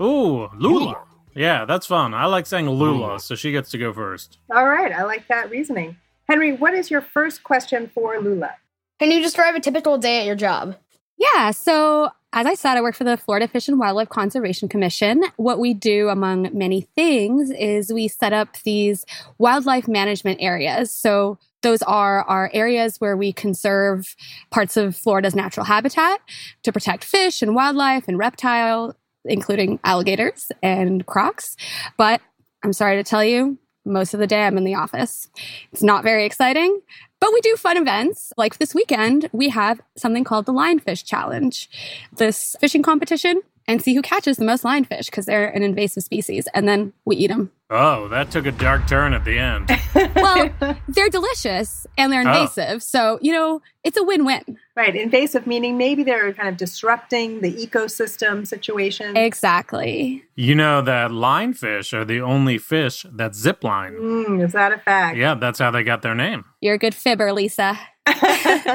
Ooh, 0.00 0.48
Lula. 0.58 1.03
Yeah, 1.34 1.64
that's 1.64 1.86
fun. 1.86 2.14
I 2.14 2.26
like 2.26 2.46
saying 2.46 2.68
Lula, 2.68 3.12
hmm. 3.12 3.18
so 3.18 3.34
she 3.34 3.52
gets 3.52 3.70
to 3.70 3.78
go 3.78 3.92
first. 3.92 4.38
All 4.54 4.66
right, 4.66 4.92
I 4.92 5.04
like 5.04 5.28
that 5.28 5.50
reasoning. 5.50 5.96
Henry, 6.28 6.52
what 6.52 6.74
is 6.74 6.90
your 6.90 7.00
first 7.00 7.42
question 7.42 7.90
for 7.94 8.18
Lula? 8.20 8.52
Can 8.98 9.10
you 9.10 9.20
describe 9.20 9.54
a 9.54 9.60
typical 9.60 9.98
day 9.98 10.20
at 10.20 10.26
your 10.26 10.36
job? 10.36 10.76
Yeah, 11.18 11.50
so 11.50 12.10
As 12.36 12.46
I 12.46 12.54
said, 12.54 12.76
I 12.76 12.80
work 12.80 12.96
for 12.96 13.04
the 13.04 13.16
Florida 13.16 13.46
Fish 13.46 13.68
and 13.68 13.78
Wildlife 13.78 14.08
Conservation 14.08 14.68
Commission. 14.68 15.22
What 15.36 15.60
we 15.60 15.72
do, 15.72 16.08
among 16.08 16.50
many 16.52 16.80
things, 16.80 17.52
is 17.52 17.92
we 17.92 18.08
set 18.08 18.32
up 18.32 18.56
these 18.64 19.06
wildlife 19.38 19.86
management 19.86 20.42
areas. 20.42 20.90
So 20.90 21.38
those 21.62 21.80
are 21.82 22.24
our 22.24 22.50
areas 22.52 23.00
where 23.00 23.16
we 23.16 23.32
conserve 23.32 24.16
parts 24.50 24.76
of 24.76 24.96
Florida's 24.96 25.36
natural 25.36 25.64
habitat 25.64 26.20
to 26.64 26.72
protect 26.72 27.04
fish 27.04 27.40
and 27.40 27.54
wildlife 27.54 28.08
and 28.08 28.18
reptile, 28.18 28.96
including 29.24 29.80
alligators 29.84 30.50
and 30.62 31.04
crocs. 31.06 31.56
But 31.96 32.20
I'm 32.62 32.72
sorry 32.72 32.96
to 32.96 33.04
tell 33.04 33.24
you, 33.24 33.58
most 33.84 34.14
of 34.14 34.20
the 34.20 34.26
day 34.26 34.46
I'm 34.46 34.56
in 34.56 34.64
the 34.64 34.74
office. 34.74 35.28
It's 35.72 35.82
not 35.82 36.04
very 36.04 36.24
exciting, 36.24 36.80
but 37.20 37.32
we 37.32 37.40
do 37.40 37.56
fun 37.56 37.76
events. 37.76 38.32
Like 38.36 38.58
this 38.58 38.74
weekend, 38.74 39.28
we 39.32 39.50
have 39.50 39.80
something 39.96 40.24
called 40.24 40.46
the 40.46 40.52
Lionfish 40.52 41.04
Challenge, 41.04 41.68
this 42.16 42.56
fishing 42.60 42.82
competition, 42.82 43.42
and 43.66 43.80
see 43.82 43.94
who 43.94 44.02
catches 44.02 44.36
the 44.36 44.44
most 44.44 44.64
lionfish 44.64 45.06
because 45.06 45.26
they're 45.26 45.48
an 45.48 45.62
invasive 45.62 46.02
species. 46.02 46.46
And 46.54 46.68
then 46.68 46.92
we 47.04 47.16
eat 47.16 47.28
them. 47.28 47.50
Oh, 47.70 48.08
that 48.08 48.30
took 48.30 48.46
a 48.46 48.52
dark 48.52 48.86
turn 48.86 49.14
at 49.14 49.24
the 49.24 49.38
end. 49.38 49.70
well, 50.14 50.50
they're 50.88 51.08
delicious 51.08 51.86
and 51.96 52.12
they're 52.12 52.20
invasive. 52.20 52.76
Oh. 52.76 52.78
So, 52.78 53.18
you 53.22 53.32
know, 53.32 53.62
it's 53.82 53.96
a 53.96 54.02
win 54.02 54.24
win. 54.24 54.58
Right. 54.76 54.94
Invasive 54.94 55.46
meaning 55.46 55.78
maybe 55.78 56.02
they're 56.02 56.32
kind 56.34 56.48
of 56.48 56.56
disrupting 56.56 57.40
the 57.40 57.52
ecosystem 57.52 58.46
situation. 58.46 59.16
Exactly. 59.16 60.22
You 60.36 60.54
know 60.54 60.82
that 60.82 61.10
lionfish 61.10 61.92
are 61.94 62.04
the 62.04 62.20
only 62.20 62.58
fish 62.58 63.06
that 63.10 63.34
zip 63.34 63.64
line. 63.64 63.94
Mm, 63.94 64.44
is 64.44 64.52
that 64.52 64.72
a 64.72 64.78
fact? 64.78 65.16
Yeah, 65.16 65.34
that's 65.34 65.58
how 65.58 65.70
they 65.70 65.82
got 65.82 66.02
their 66.02 66.14
name. 66.14 66.44
You're 66.60 66.74
a 66.74 66.78
good 66.78 66.94
fibber, 66.94 67.32
Lisa. 67.32 67.78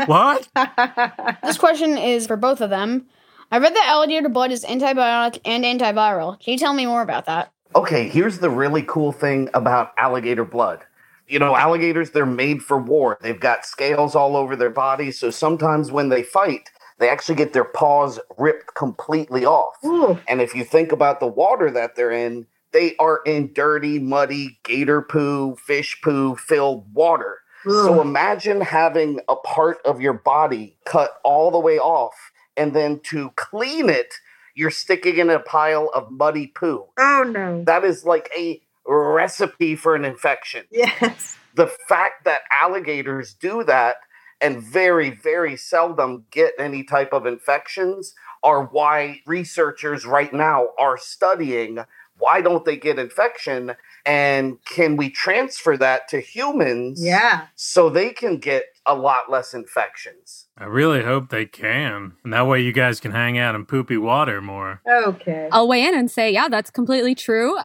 what? 0.08 0.48
this 1.44 1.58
question 1.58 1.98
is 1.98 2.26
for 2.26 2.36
both 2.36 2.62
of 2.62 2.70
them. 2.70 3.08
I 3.52 3.58
read 3.58 3.76
that 3.76 3.88
alligator 3.88 4.30
blood 4.30 4.52
is 4.52 4.64
antibiotic 4.66 5.40
and 5.46 5.64
antiviral. 5.64 6.40
Can 6.40 6.54
you 6.54 6.58
tell 6.58 6.74
me 6.74 6.86
more 6.86 7.02
about 7.02 7.26
that? 7.26 7.52
Okay, 7.76 8.08
here's 8.08 8.40
the 8.40 8.50
really 8.50 8.84
cool 8.84 9.12
thing 9.12 9.50
about 9.54 9.92
alligator 9.98 10.46
blood 10.46 10.84
you 11.30 11.38
know, 11.38 11.56
alligators, 11.56 12.10
they're 12.10 12.26
made 12.26 12.64
for 12.64 12.78
war. 12.80 13.18
They've 13.22 13.40
got 13.40 13.66
scales 13.66 14.16
all 14.16 14.36
over 14.36 14.56
their 14.56 14.72
bodies. 14.72 15.20
So 15.20 15.30
sometimes 15.30 15.92
when 15.92 16.10
they 16.10 16.24
fight, 16.24 16.72
they 16.98 17.08
actually 17.08 17.36
get 17.36 17.54
their 17.54 17.64
paws 17.64 18.20
ripped 18.38 18.74
completely 18.76 19.46
off. 19.46 19.76
Ooh. 19.86 20.20
And 20.28 20.42
if 20.42 20.56
you 20.56 20.66
think 20.66 20.92
about 20.92 21.20
the 21.20 21.28
water 21.28 21.72
that 21.72 21.96
they're 21.96 22.12
in, 22.12 22.48
they 22.72 22.96
are 22.98 23.22
in 23.26 23.54
dirty, 23.54 24.00
muddy, 24.00 24.60
gator 24.64 25.02
poo, 25.02 25.56
fish 25.56 26.00
poo 26.04 26.36
filled 26.36 26.92
water. 26.94 27.40
Ooh. 27.68 27.84
So 27.84 28.02
imagine 28.02 28.62
having 28.62 29.20
a 29.30 29.36
part 29.36 29.78
of 29.86 30.02
your 30.02 30.14
body 30.14 30.78
cut 30.86 31.12
all 31.24 31.52
the 31.52 31.60
way 31.60 31.78
off, 31.78 32.29
and 32.60 32.74
then 32.76 33.00
to 33.06 33.32
clean 33.36 33.90
it, 33.90 34.14
you're 34.54 34.70
sticking 34.70 35.18
in 35.18 35.30
a 35.30 35.40
pile 35.40 35.90
of 35.96 36.12
muddy 36.12 36.48
poo. 36.48 36.86
Oh 37.00 37.24
no. 37.24 37.64
That 37.64 37.84
is 37.86 38.06
like 38.06 38.30
a 38.38 38.62
recipe 38.86 39.76
for 39.76 39.96
an 39.96 40.04
infection. 40.06 40.66
Yes. 40.70 41.38
The 41.56 41.68
fact 41.88 42.26
that 42.26 42.42
alligators 42.52 43.34
do 43.34 43.64
that 43.64 43.98
and 44.42 44.62
very, 44.62 45.10
very 45.10 45.56
seldom 45.58 46.26
get 46.32 46.54
any 46.60 46.84
type 46.84 47.14
of 47.14 47.26
infections 47.26 48.14
are 48.44 48.66
why 48.66 49.22
researchers 49.26 50.06
right 50.06 50.34
now 50.34 50.68
are 50.78 50.98
studying 50.98 51.80
why 52.20 52.42
don't 52.42 52.66
they 52.66 52.78
get 52.78 53.00
infection? 53.00 53.76
And 54.06 54.64
can 54.66 54.96
we 54.96 55.10
transfer 55.10 55.76
that 55.78 56.08
to 56.10 56.20
humans 56.20 57.04
yeah. 57.04 57.48
so 57.56 57.90
they 57.90 58.12
can 58.12 58.38
get 58.38 58.66
a 58.86 58.96
lot 58.96 59.30
less 59.30 59.54
infections? 59.54 60.48
I 60.58 60.66
really 60.66 61.04
hope 61.04 61.30
they 61.30 61.46
can. 61.46 62.14
And 62.24 62.34
that 62.34 62.48
way 62.48 62.62
you 62.62 62.72
guys 62.72 63.00
can 63.00 63.12
hang 63.12 63.38
out 63.38 63.56
in 63.56 63.66
poopy 63.66 63.98
water 63.98 64.42
more. 64.42 64.82
Okay. 64.88 65.50
I'll 65.52 65.68
weigh 65.68 65.86
in 65.86 65.98
and 65.98 66.12
say 66.12 66.32
yeah 66.32 66.50
that's 66.50 66.70
completely 66.70 67.16
true. 67.16 67.58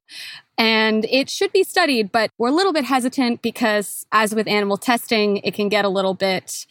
And 0.56 1.04
it 1.06 1.28
should 1.28 1.52
be 1.52 1.64
studied, 1.64 2.12
but 2.12 2.30
we're 2.38 2.49
a 2.49 2.52
little 2.52 2.73
bit 2.73 2.84
hesitant 2.84 3.42
because, 3.42 4.06
as 4.12 4.34
with 4.34 4.46
animal 4.46 4.76
testing, 4.76 5.38
it 5.38 5.52
can 5.52 5.68
get 5.68 5.84
a 5.84 5.88
little 5.88 6.14
bit 6.14 6.66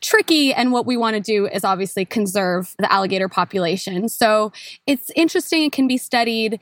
tricky. 0.00 0.54
And 0.54 0.72
what 0.72 0.86
we 0.86 0.96
want 0.96 1.16
to 1.16 1.20
do 1.20 1.46
is 1.46 1.62
obviously 1.62 2.06
conserve 2.06 2.74
the 2.78 2.90
alligator 2.90 3.28
population. 3.28 4.08
So 4.08 4.52
it's 4.86 5.10
interesting, 5.14 5.64
it 5.64 5.72
can 5.72 5.86
be 5.86 5.98
studied, 5.98 6.60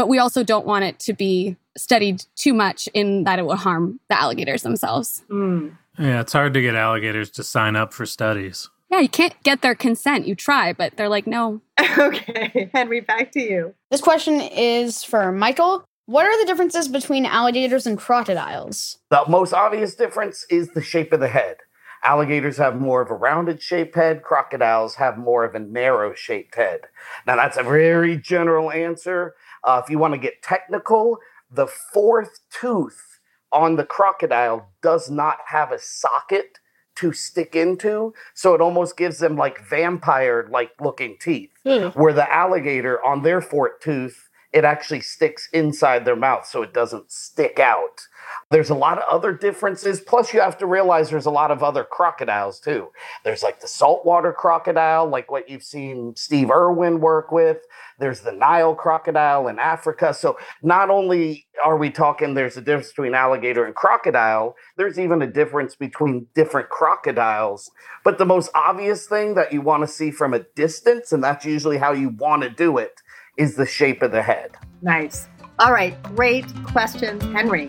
but 0.00 0.08
we 0.08 0.18
also 0.18 0.42
don't 0.42 0.64
want 0.64 0.82
it 0.82 0.98
to 0.98 1.12
be 1.12 1.56
studied 1.76 2.24
too 2.34 2.54
much 2.54 2.88
in 2.94 3.24
that 3.24 3.38
it 3.38 3.44
will 3.44 3.54
harm 3.54 4.00
the 4.08 4.18
alligators 4.18 4.62
themselves. 4.62 5.22
Mm. 5.28 5.76
Yeah, 5.98 6.22
it's 6.22 6.32
hard 6.32 6.54
to 6.54 6.62
get 6.62 6.74
alligators 6.74 7.28
to 7.32 7.44
sign 7.44 7.76
up 7.76 7.92
for 7.92 8.06
studies. 8.06 8.70
Yeah, 8.90 9.00
you 9.00 9.10
can't 9.10 9.34
get 9.42 9.60
their 9.60 9.74
consent. 9.74 10.26
You 10.26 10.34
try, 10.34 10.72
but 10.72 10.96
they're 10.96 11.10
like, 11.10 11.26
no. 11.26 11.60
okay. 11.98 12.70
Henry, 12.72 13.00
back 13.00 13.30
to 13.32 13.40
you. 13.42 13.74
This 13.90 14.00
question 14.00 14.40
is 14.40 15.04
for 15.04 15.32
Michael. 15.32 15.84
What 16.06 16.24
are 16.24 16.40
the 16.40 16.46
differences 16.46 16.88
between 16.88 17.26
alligators 17.26 17.86
and 17.86 17.98
crocodiles? 17.98 18.96
The 19.10 19.24
most 19.28 19.52
obvious 19.52 19.94
difference 19.94 20.46
is 20.48 20.70
the 20.70 20.80
shape 20.80 21.12
of 21.12 21.20
the 21.20 21.28
head. 21.28 21.58
Alligators 22.02 22.56
have 22.56 22.80
more 22.80 23.02
of 23.02 23.10
a 23.10 23.14
rounded 23.14 23.60
shaped 23.60 23.94
head, 23.94 24.22
crocodiles 24.22 24.94
have 24.94 25.18
more 25.18 25.44
of 25.44 25.54
a 25.54 25.58
narrow 25.58 26.14
shaped 26.14 26.54
head. 26.54 26.80
Now, 27.26 27.36
that's 27.36 27.58
a 27.58 27.62
very 27.62 28.16
general 28.16 28.70
answer. 28.70 29.34
Uh, 29.64 29.80
if 29.82 29.90
you 29.90 29.98
want 29.98 30.14
to 30.14 30.18
get 30.18 30.42
technical, 30.42 31.18
the 31.50 31.66
fourth 31.66 32.40
tooth 32.50 33.20
on 33.52 33.76
the 33.76 33.84
crocodile 33.84 34.68
does 34.82 35.10
not 35.10 35.38
have 35.46 35.72
a 35.72 35.78
socket 35.78 36.58
to 36.96 37.12
stick 37.12 37.56
into. 37.56 38.14
So 38.34 38.54
it 38.54 38.60
almost 38.60 38.96
gives 38.96 39.18
them 39.18 39.36
like 39.36 39.66
vampire 39.68 40.48
like 40.50 40.72
looking 40.80 41.16
teeth. 41.20 41.50
Mm. 41.66 41.94
Where 41.96 42.12
the 42.12 42.30
alligator 42.32 43.04
on 43.04 43.22
their 43.22 43.40
fourth 43.40 43.80
tooth 43.80 44.30
it 44.52 44.64
actually 44.64 45.00
sticks 45.00 45.48
inside 45.52 46.04
their 46.04 46.16
mouth 46.16 46.46
so 46.46 46.62
it 46.62 46.74
doesn't 46.74 47.10
stick 47.10 47.58
out. 47.58 48.08
There's 48.50 48.70
a 48.70 48.74
lot 48.74 48.98
of 48.98 49.04
other 49.08 49.32
differences. 49.32 50.00
Plus, 50.00 50.34
you 50.34 50.40
have 50.40 50.58
to 50.58 50.66
realize 50.66 51.08
there's 51.08 51.26
a 51.26 51.30
lot 51.30 51.52
of 51.52 51.62
other 51.62 51.84
crocodiles 51.84 52.58
too. 52.58 52.88
There's 53.22 53.44
like 53.44 53.60
the 53.60 53.68
saltwater 53.68 54.32
crocodile, 54.32 55.06
like 55.06 55.30
what 55.30 55.48
you've 55.48 55.62
seen 55.62 56.16
Steve 56.16 56.50
Irwin 56.50 56.98
work 56.98 57.30
with. 57.30 57.58
There's 58.00 58.22
the 58.22 58.32
Nile 58.32 58.74
crocodile 58.74 59.46
in 59.46 59.60
Africa. 59.60 60.12
So, 60.12 60.36
not 60.64 60.90
only 60.90 61.46
are 61.64 61.76
we 61.76 61.90
talking 61.90 62.34
there's 62.34 62.56
a 62.56 62.60
difference 62.60 62.88
between 62.88 63.14
alligator 63.14 63.64
and 63.64 63.74
crocodile, 63.74 64.56
there's 64.76 64.98
even 64.98 65.22
a 65.22 65.28
difference 65.28 65.76
between 65.76 66.26
different 66.34 66.70
crocodiles. 66.70 67.70
But 68.02 68.18
the 68.18 68.26
most 68.26 68.50
obvious 68.56 69.06
thing 69.06 69.36
that 69.36 69.52
you 69.52 69.60
want 69.60 69.84
to 69.84 69.86
see 69.86 70.10
from 70.10 70.34
a 70.34 70.40
distance, 70.56 71.12
and 71.12 71.22
that's 71.22 71.44
usually 71.44 71.78
how 71.78 71.92
you 71.92 72.08
want 72.08 72.42
to 72.42 72.50
do 72.50 72.78
it, 72.78 73.00
is 73.36 73.54
the 73.54 73.66
shape 73.66 74.02
of 74.02 74.10
the 74.10 74.22
head. 74.22 74.56
Nice. 74.82 75.28
All 75.60 75.74
right, 75.74 76.02
great 76.16 76.46
questions, 76.64 77.22
Henry. 77.34 77.68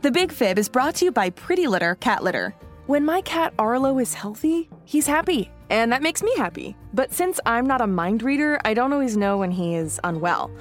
The 0.00 0.12
Big 0.12 0.30
Fib 0.30 0.60
is 0.60 0.68
brought 0.68 0.94
to 0.96 1.06
you 1.06 1.10
by 1.10 1.30
Pretty 1.30 1.66
Litter 1.66 1.96
Cat 1.96 2.22
Litter. 2.22 2.54
When 2.86 3.04
my 3.04 3.20
cat 3.22 3.52
Arlo 3.58 3.98
is 3.98 4.14
healthy, 4.14 4.70
he's 4.84 5.08
happy, 5.08 5.50
and 5.70 5.90
that 5.90 6.02
makes 6.02 6.22
me 6.22 6.32
happy. 6.36 6.76
But 6.94 7.12
since 7.12 7.40
I'm 7.44 7.66
not 7.66 7.80
a 7.80 7.86
mind 7.88 8.22
reader, 8.22 8.60
I 8.64 8.74
don't 8.74 8.92
always 8.92 9.16
know 9.16 9.38
when 9.38 9.50
he 9.50 9.74
is 9.74 9.98
unwell. 10.04 10.52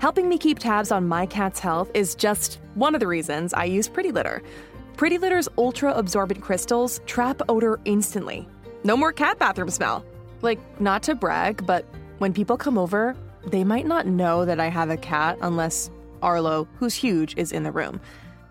Helping 0.00 0.28
me 0.28 0.38
keep 0.38 0.58
tabs 0.58 0.90
on 0.90 1.06
my 1.06 1.24
cat's 1.24 1.60
health 1.60 1.88
is 1.94 2.16
just 2.16 2.58
one 2.74 2.96
of 2.96 3.00
the 3.00 3.06
reasons 3.06 3.54
I 3.54 3.66
use 3.66 3.86
Pretty 3.86 4.10
Litter. 4.10 4.42
Pretty 4.96 5.18
Litter's 5.18 5.48
ultra 5.56 5.92
absorbent 5.92 6.42
crystals 6.42 7.00
trap 7.06 7.40
odor 7.48 7.78
instantly. 7.84 8.48
No 8.82 8.96
more 8.96 9.12
cat 9.12 9.38
bathroom 9.38 9.70
smell. 9.70 10.04
Like, 10.42 10.58
not 10.80 11.04
to 11.04 11.14
brag, 11.14 11.64
but 11.64 11.84
when 12.18 12.32
people 12.32 12.56
come 12.56 12.76
over, 12.76 13.14
they 13.46 13.62
might 13.62 13.86
not 13.86 14.08
know 14.08 14.44
that 14.44 14.58
I 14.58 14.66
have 14.66 14.90
a 14.90 14.96
cat 14.96 15.38
unless 15.42 15.92
Arlo, 16.22 16.66
who's 16.80 16.94
huge, 16.94 17.36
is 17.36 17.52
in 17.52 17.62
the 17.62 17.70
room 17.70 18.00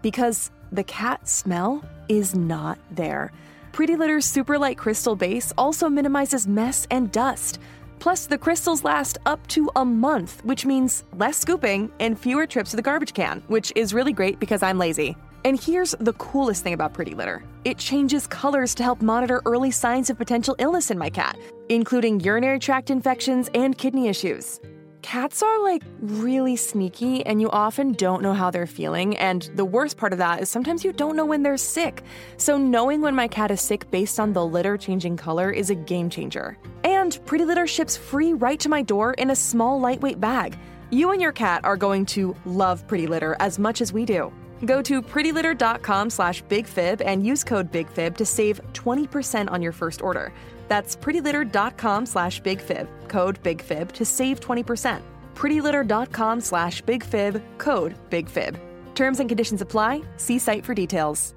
because 0.01 0.51
the 0.71 0.83
cat 0.83 1.27
smell 1.27 1.83
is 2.07 2.35
not 2.35 2.79
there. 2.91 3.31
Pretty 3.71 3.95
Litter's 3.95 4.25
super 4.25 4.57
light 4.57 4.77
crystal 4.77 5.15
base 5.15 5.53
also 5.57 5.89
minimizes 5.89 6.47
mess 6.47 6.87
and 6.91 7.11
dust. 7.11 7.59
Plus, 7.99 8.25
the 8.27 8.37
crystals 8.37 8.83
last 8.83 9.17
up 9.25 9.45
to 9.47 9.69
a 9.75 9.83
month, 9.83 10.43
which 10.45 10.65
means 10.65 11.03
less 11.17 11.37
scooping 11.37 11.91
and 11.99 12.17
fewer 12.17 12.47
trips 12.47 12.71
to 12.71 12.75
the 12.75 12.81
garbage 12.81 13.13
can, 13.13 13.43
which 13.47 13.73
is 13.75 13.93
really 13.93 14.13
great 14.13 14.39
because 14.39 14.63
I'm 14.63 14.77
lazy. 14.77 15.15
And 15.45 15.61
here's 15.61 15.91
the 15.99 16.13
coolest 16.13 16.63
thing 16.63 16.73
about 16.73 16.93
Pretty 16.93 17.13
Litter 17.13 17.43
it 17.65 17.77
changes 17.77 18.27
colors 18.27 18.73
to 18.75 18.83
help 18.83 19.01
monitor 19.01 19.41
early 19.45 19.71
signs 19.71 20.09
of 20.09 20.17
potential 20.17 20.55
illness 20.59 20.91
in 20.91 20.97
my 20.97 21.09
cat, 21.09 21.37
including 21.69 22.19
urinary 22.21 22.59
tract 22.59 22.89
infections 22.89 23.49
and 23.53 23.77
kidney 23.77 24.07
issues. 24.07 24.59
Cats 25.01 25.41
are 25.41 25.63
like 25.63 25.81
really 26.01 26.55
sneaky, 26.57 27.25
and 27.25 27.39
you 27.39 27.49
often 27.51 27.93
don't 27.93 28.21
know 28.21 28.33
how 28.33 28.51
they're 28.51 28.67
feeling. 28.67 29.17
And 29.17 29.49
the 29.55 29.63
worst 29.63 29.97
part 29.97 30.11
of 30.11 30.19
that 30.19 30.41
is 30.41 30.49
sometimes 30.49 30.83
you 30.83 30.91
don't 30.91 31.15
know 31.15 31.25
when 31.25 31.41
they're 31.41 31.57
sick. 31.57 32.03
So, 32.37 32.57
knowing 32.57 33.01
when 33.01 33.15
my 33.15 33.27
cat 33.27 33.49
is 33.49 33.61
sick 33.61 33.89
based 33.91 34.19
on 34.19 34.33
the 34.33 34.45
litter 34.45 34.77
changing 34.77 35.15
color 35.15 35.49
is 35.51 35.69
a 35.69 35.75
game 35.75 36.09
changer. 36.09 36.57
And 36.83 37.17
Pretty 37.25 37.45
Litter 37.45 37.65
ships 37.65 37.95
free 37.95 38.33
right 38.33 38.59
to 38.59 38.69
my 38.69 38.81
door 38.81 39.13
in 39.13 39.31
a 39.31 39.35
small, 39.35 39.79
lightweight 39.79 40.19
bag. 40.19 40.59
You 40.89 41.11
and 41.11 41.21
your 41.21 41.31
cat 41.31 41.63
are 41.63 41.77
going 41.77 42.05
to 42.07 42.35
love 42.45 42.85
Pretty 42.87 43.07
Litter 43.07 43.37
as 43.39 43.57
much 43.57 43.81
as 43.81 43.93
we 43.93 44.05
do. 44.05 44.33
Go 44.65 44.81
to 44.81 45.01
prettylitter.com 45.01 46.09
slash 46.09 46.43
bigfib 46.43 47.01
and 47.05 47.25
use 47.25 47.43
code 47.45 47.71
bigfib 47.71 48.17
to 48.17 48.25
save 48.25 48.59
20% 48.73 49.49
on 49.49 49.61
your 49.61 49.71
first 49.71 50.01
order. 50.01 50.33
That's 50.69 50.95
prettylitter.com 50.95 52.05
slash 52.05 52.41
bigfib, 52.41 52.87
code 53.09 53.43
bigfib 53.43 53.91
to 53.91 54.05
save 54.05 54.39
20%. 54.39 55.01
prettylitter.com 55.35 56.39
slash 56.39 56.81
bigfib, 56.83 57.41
code 57.57 57.95
bigfib. 58.09 58.57
Terms 58.95 59.19
and 59.19 59.29
conditions 59.29 59.61
apply. 59.61 60.01
See 60.17 60.39
site 60.39 60.65
for 60.65 60.73
details. 60.73 61.33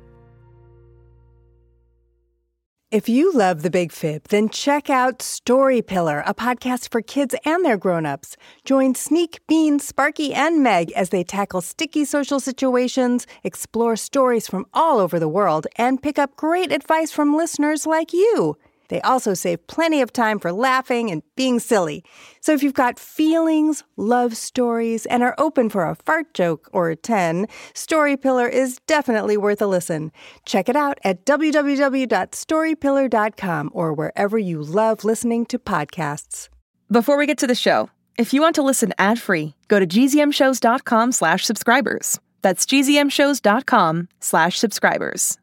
If 2.92 3.08
you 3.08 3.32
love 3.32 3.62
the 3.62 3.70
Big 3.70 3.90
Fib, 3.90 4.24
then 4.28 4.50
check 4.50 4.90
out 4.90 5.22
Story 5.22 5.80
Pillar, 5.80 6.22
a 6.26 6.34
podcast 6.34 6.90
for 6.90 7.00
kids 7.00 7.34
and 7.46 7.64
their 7.64 7.78
grown-ups. 7.78 8.36
Join 8.66 8.94
Sneak, 8.94 9.40
Bean, 9.46 9.78
Sparky, 9.78 10.34
and 10.34 10.62
Meg 10.62 10.92
as 10.92 11.08
they 11.08 11.24
tackle 11.24 11.62
sticky 11.62 12.04
social 12.04 12.38
situations, 12.38 13.26
explore 13.42 13.96
stories 13.96 14.46
from 14.46 14.66
all 14.74 14.98
over 14.98 15.18
the 15.18 15.26
world, 15.26 15.66
and 15.76 16.02
pick 16.02 16.18
up 16.18 16.36
great 16.36 16.70
advice 16.70 17.10
from 17.10 17.34
listeners 17.34 17.86
like 17.86 18.12
you. 18.12 18.58
They 18.92 19.00
also 19.00 19.32
save 19.32 19.66
plenty 19.68 20.02
of 20.02 20.12
time 20.12 20.38
for 20.38 20.52
laughing 20.52 21.10
and 21.10 21.22
being 21.34 21.58
silly. 21.60 22.04
So 22.42 22.52
if 22.52 22.62
you've 22.62 22.74
got 22.74 22.98
feelings, 22.98 23.84
love 23.96 24.36
stories, 24.36 25.06
and 25.06 25.22
are 25.22 25.34
open 25.38 25.70
for 25.70 25.88
a 25.88 25.94
fart 25.94 26.34
joke 26.34 26.68
or 26.74 26.94
10, 26.94 27.46
Story 27.72 28.18
Pillar 28.18 28.46
is 28.46 28.80
definitely 28.86 29.38
worth 29.38 29.62
a 29.62 29.66
listen. 29.66 30.12
Check 30.44 30.68
it 30.68 30.76
out 30.76 30.98
at 31.04 31.24
www.storypillar.com 31.24 33.70
or 33.72 33.94
wherever 33.94 34.36
you 34.36 34.62
love 34.62 35.04
listening 35.04 35.46
to 35.46 35.58
podcasts. 35.58 36.50
Before 36.90 37.16
we 37.16 37.26
get 37.26 37.38
to 37.38 37.46
the 37.46 37.54
show, 37.54 37.88
if 38.18 38.34
you 38.34 38.42
want 38.42 38.56
to 38.56 38.62
listen 38.62 38.92
ad-free, 38.98 39.54
go 39.68 39.80
to 39.80 39.86
gzmshows.com 39.86 41.12
slash 41.12 41.46
subscribers. 41.46 42.20
That's 42.42 42.66
gzmshows.com 42.66 44.08
slash 44.20 44.58
subscribers. 44.58 45.38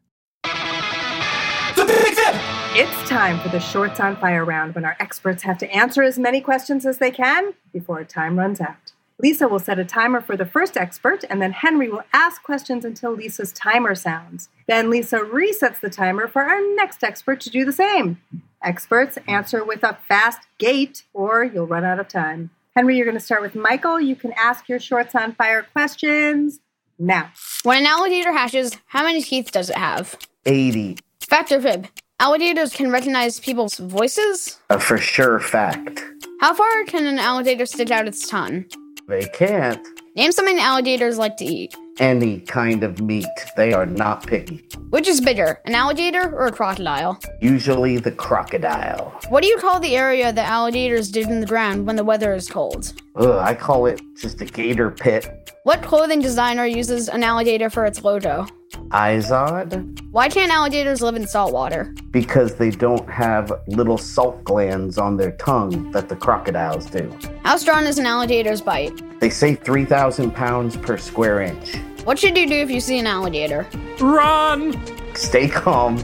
It's 2.72 3.08
time 3.08 3.40
for 3.40 3.48
the 3.48 3.58
Shorts 3.58 3.98
on 3.98 4.14
Fire 4.14 4.44
round 4.44 4.76
when 4.76 4.84
our 4.84 4.96
experts 5.00 5.42
have 5.42 5.58
to 5.58 5.68
answer 5.74 6.04
as 6.04 6.20
many 6.20 6.40
questions 6.40 6.86
as 6.86 6.98
they 6.98 7.10
can 7.10 7.52
before 7.72 8.04
time 8.04 8.38
runs 8.38 8.60
out. 8.60 8.92
Lisa 9.18 9.48
will 9.48 9.58
set 9.58 9.80
a 9.80 9.84
timer 9.84 10.20
for 10.20 10.36
the 10.36 10.46
first 10.46 10.76
expert, 10.76 11.24
and 11.28 11.42
then 11.42 11.50
Henry 11.50 11.88
will 11.88 12.04
ask 12.12 12.44
questions 12.44 12.84
until 12.84 13.10
Lisa's 13.10 13.52
timer 13.52 13.96
sounds. 13.96 14.50
Then 14.68 14.88
Lisa 14.88 15.18
resets 15.18 15.80
the 15.80 15.90
timer 15.90 16.28
for 16.28 16.42
our 16.42 16.60
next 16.76 17.02
expert 17.02 17.40
to 17.40 17.50
do 17.50 17.64
the 17.64 17.72
same. 17.72 18.22
Experts 18.62 19.18
answer 19.26 19.64
with 19.64 19.82
a 19.82 19.98
fast 20.06 20.46
gate, 20.58 21.02
or 21.12 21.42
you'll 21.42 21.66
run 21.66 21.84
out 21.84 21.98
of 21.98 22.06
time. 22.06 22.50
Henry, 22.76 22.96
you're 22.96 23.04
going 23.04 23.18
to 23.18 23.20
start 23.20 23.42
with 23.42 23.56
Michael. 23.56 24.00
You 24.00 24.14
can 24.14 24.32
ask 24.34 24.68
your 24.68 24.78
Shorts 24.78 25.16
on 25.16 25.32
Fire 25.32 25.66
questions 25.72 26.60
now. 27.00 27.32
When 27.64 27.78
an 27.78 27.86
alligator 27.86 28.32
hatches, 28.32 28.76
how 28.86 29.02
many 29.02 29.22
teeth 29.22 29.50
does 29.50 29.70
it 29.70 29.76
have? 29.76 30.16
80. 30.46 30.98
Fact 31.18 31.50
or 31.50 31.60
fib? 31.60 31.88
Alligators 32.20 32.74
can 32.74 32.90
recognize 32.90 33.40
people's 33.40 33.78
voices? 33.78 34.58
A 34.68 34.78
for 34.78 34.98
sure 34.98 35.40
fact. 35.40 36.04
How 36.42 36.52
far 36.52 36.84
can 36.84 37.06
an 37.06 37.18
alligator 37.18 37.64
stick 37.64 37.90
out 37.90 38.06
its 38.06 38.28
tongue? 38.28 38.66
They 39.08 39.24
can't. 39.24 39.80
Name 40.14 40.30
something 40.30 40.58
alligators 40.58 41.16
like 41.16 41.38
to 41.38 41.46
eat. 41.46 41.74
Any 41.98 42.40
kind 42.40 42.84
of 42.84 43.00
meat. 43.00 43.24
They 43.56 43.72
are 43.72 43.86
not 43.86 44.26
picky. 44.26 44.68
Which 44.90 45.08
is 45.08 45.22
bigger, 45.22 45.62
an 45.64 45.74
alligator 45.74 46.30
or 46.36 46.48
a 46.48 46.52
crocodile? 46.52 47.18
Usually 47.40 47.96
the 47.96 48.12
crocodile. 48.12 49.18
What 49.30 49.42
do 49.42 49.48
you 49.48 49.56
call 49.56 49.80
the 49.80 49.96
area 49.96 50.30
that 50.30 50.46
alligators 50.46 51.10
dig 51.10 51.26
in 51.26 51.40
the 51.40 51.46
ground 51.46 51.86
when 51.86 51.96
the 51.96 52.04
weather 52.04 52.34
is 52.34 52.50
cold? 52.50 52.92
Ugh, 53.16 53.30
I 53.30 53.54
call 53.54 53.86
it 53.86 53.98
just 54.20 54.42
a 54.42 54.44
gator 54.44 54.90
pit. 54.90 55.50
What 55.64 55.80
clothing 55.80 56.20
designer 56.20 56.66
uses 56.66 57.08
an 57.08 57.24
alligator 57.24 57.70
for 57.70 57.86
its 57.86 58.04
logo? 58.04 58.46
Izod? 58.90 60.00
Why 60.10 60.28
can't 60.28 60.50
alligators 60.50 61.00
live 61.00 61.14
in 61.14 61.26
salt 61.26 61.52
water? 61.52 61.94
Because 62.10 62.56
they 62.56 62.70
don't 62.70 63.08
have 63.08 63.52
little 63.68 63.98
salt 63.98 64.42
glands 64.44 64.98
on 64.98 65.16
their 65.16 65.32
tongue 65.32 65.90
that 65.92 66.08
the 66.08 66.16
crocodiles 66.16 66.86
do. 66.86 67.16
How 67.44 67.56
strong 67.56 67.86
is 67.86 67.98
an 67.98 68.06
alligator's 68.06 68.60
bite? 68.60 69.20
They 69.20 69.30
say 69.30 69.54
3,000 69.54 70.32
pounds 70.32 70.76
per 70.76 70.96
square 70.96 71.40
inch. 71.40 71.76
What 72.04 72.18
should 72.18 72.36
you 72.36 72.46
do 72.46 72.54
if 72.54 72.70
you 72.70 72.80
see 72.80 72.98
an 72.98 73.06
alligator? 73.06 73.66
Run! 74.00 74.80
Stay 75.14 75.48
calm. 75.48 76.02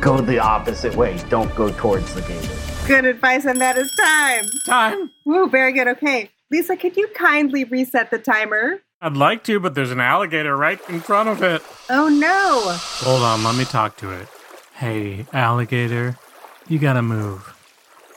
Go 0.00 0.20
the 0.20 0.38
opposite 0.38 0.94
way. 0.96 1.18
Don't 1.28 1.54
go 1.54 1.70
towards 1.70 2.14
the 2.14 2.22
gator. 2.22 2.54
Good 2.88 3.04
advice, 3.04 3.44
and 3.44 3.60
that 3.60 3.78
is 3.78 3.90
time. 3.94 4.44
Time. 4.66 5.10
Woo, 5.24 5.48
very 5.48 5.72
good. 5.72 5.86
Okay. 5.88 6.30
Lisa, 6.50 6.76
could 6.76 6.96
you 6.96 7.06
kindly 7.14 7.62
reset 7.64 8.10
the 8.10 8.18
timer? 8.18 8.80
I'd 9.02 9.16
like 9.16 9.44
to, 9.44 9.58
but 9.58 9.74
there's 9.74 9.90
an 9.90 10.00
alligator 10.00 10.54
right 10.54 10.78
in 10.90 11.00
front 11.00 11.30
of 11.30 11.42
it. 11.42 11.62
Oh 11.88 12.08
no. 12.08 12.76
Hold 13.04 13.22
on, 13.22 13.42
let 13.42 13.56
me 13.56 13.64
talk 13.64 13.96
to 13.98 14.10
it. 14.10 14.28
Hey, 14.74 15.24
alligator, 15.32 16.18
you 16.68 16.78
gotta 16.78 17.00
move. 17.00 17.54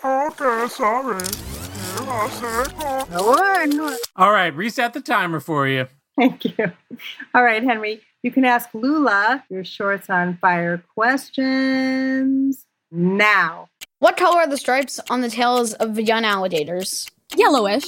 Okay, 0.03 0.67
sorry. 0.67 1.23
All 4.17 4.31
right, 4.31 4.53
reset 4.53 4.93
the 4.93 4.99
timer 4.99 5.39
for 5.39 5.67
you. 5.69 5.87
Thank 6.17 6.43
you. 6.45 6.73
All 7.33 7.43
right, 7.43 7.63
Henry, 7.63 8.01
you 8.21 8.31
can 8.31 8.43
ask 8.43 8.67
Lula 8.73 9.45
your 9.49 9.63
shorts 9.63 10.09
on 10.09 10.37
fire 10.37 10.83
questions 10.95 12.65
now. 12.91 13.69
What 13.99 14.17
color 14.17 14.41
are 14.41 14.47
the 14.47 14.57
stripes 14.57 14.99
on 15.09 15.21
the 15.21 15.29
tails 15.29 15.73
of 15.75 15.97
young 15.97 16.25
alligators? 16.25 17.09
Yellowish. 17.37 17.85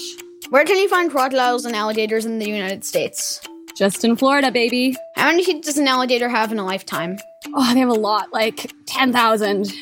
Where 0.49 0.63
can 0.63 0.77
you 0.77 0.88
find 0.88 1.10
crocodiles 1.10 1.65
and 1.65 1.75
alligators 1.75 2.25
in 2.25 2.38
the 2.38 2.47
United 2.47 2.86
States? 2.86 3.41
Just 3.75 4.05
in 4.05 4.15
Florida, 4.15 4.51
baby. 4.51 4.95
How 5.15 5.27
many 5.31 5.43
teeth 5.43 5.65
does 5.65 5.77
an 5.77 5.88
alligator 5.88 6.29
have 6.29 6.51
in 6.51 6.60
a 6.60 6.65
lifetime? 6.65 7.17
Oh, 7.55 7.73
they 7.73 7.79
have 7.79 7.89
a 7.89 7.93
lot, 7.93 8.31
like 8.31 8.71
10,000. 8.86 9.73